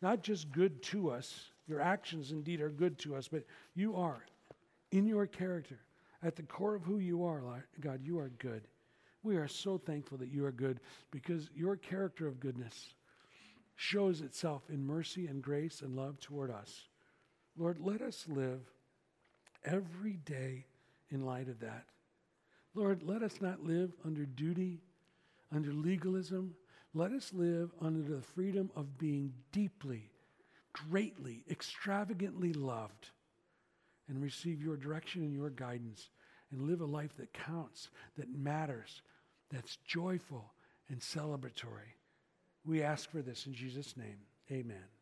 Not 0.00 0.22
just 0.22 0.50
good 0.52 0.82
to 0.84 1.10
us, 1.10 1.50
your 1.66 1.80
actions 1.80 2.32
indeed 2.32 2.60
are 2.60 2.70
good 2.70 2.98
to 3.00 3.16
us, 3.16 3.28
but 3.28 3.44
you 3.74 3.96
are 3.96 4.24
in 4.92 5.06
your 5.06 5.26
character. 5.26 5.78
At 6.22 6.36
the 6.36 6.42
core 6.42 6.74
of 6.74 6.82
who 6.82 6.98
you 6.98 7.24
are, 7.24 7.42
God, 7.80 8.00
you 8.02 8.18
are 8.18 8.30
good. 8.38 8.62
We 9.22 9.36
are 9.36 9.48
so 9.48 9.76
thankful 9.78 10.18
that 10.18 10.32
you 10.32 10.44
are 10.44 10.52
good 10.52 10.80
because 11.10 11.50
your 11.54 11.76
character 11.76 12.26
of 12.26 12.40
goodness 12.40 12.94
shows 13.76 14.22
itself 14.22 14.62
in 14.70 14.86
mercy 14.86 15.26
and 15.26 15.42
grace 15.42 15.82
and 15.82 15.94
love 15.94 16.18
toward 16.18 16.50
us. 16.50 16.88
Lord, 17.56 17.78
let 17.78 18.02
us 18.02 18.24
live 18.28 18.60
every 19.64 20.14
day 20.14 20.64
in 21.10 21.24
light 21.24 21.48
of 21.48 21.60
that. 21.60 21.84
Lord, 22.74 23.02
let 23.02 23.22
us 23.22 23.40
not 23.40 23.64
live 23.64 23.92
under 24.04 24.24
duty, 24.26 24.80
under 25.54 25.72
legalism. 25.72 26.54
Let 26.94 27.12
us 27.12 27.32
live 27.32 27.70
under 27.80 28.02
the 28.02 28.22
freedom 28.22 28.70
of 28.76 28.98
being 28.98 29.32
deeply, 29.52 30.10
greatly, 30.72 31.44
extravagantly 31.50 32.52
loved 32.52 33.10
and 34.08 34.22
receive 34.22 34.62
your 34.62 34.76
direction 34.76 35.22
and 35.22 35.34
your 35.34 35.50
guidance 35.50 36.10
and 36.50 36.68
live 36.68 36.80
a 36.80 36.86
life 36.86 37.16
that 37.18 37.32
counts, 37.32 37.88
that 38.16 38.30
matters, 38.30 39.02
that's 39.50 39.76
joyful 39.86 40.52
and 40.88 41.00
celebratory. 41.00 41.95
We 42.66 42.82
ask 42.82 43.10
for 43.10 43.22
this 43.22 43.46
in 43.46 43.54
Jesus' 43.54 43.96
name. 43.96 44.18
Amen. 44.50 44.95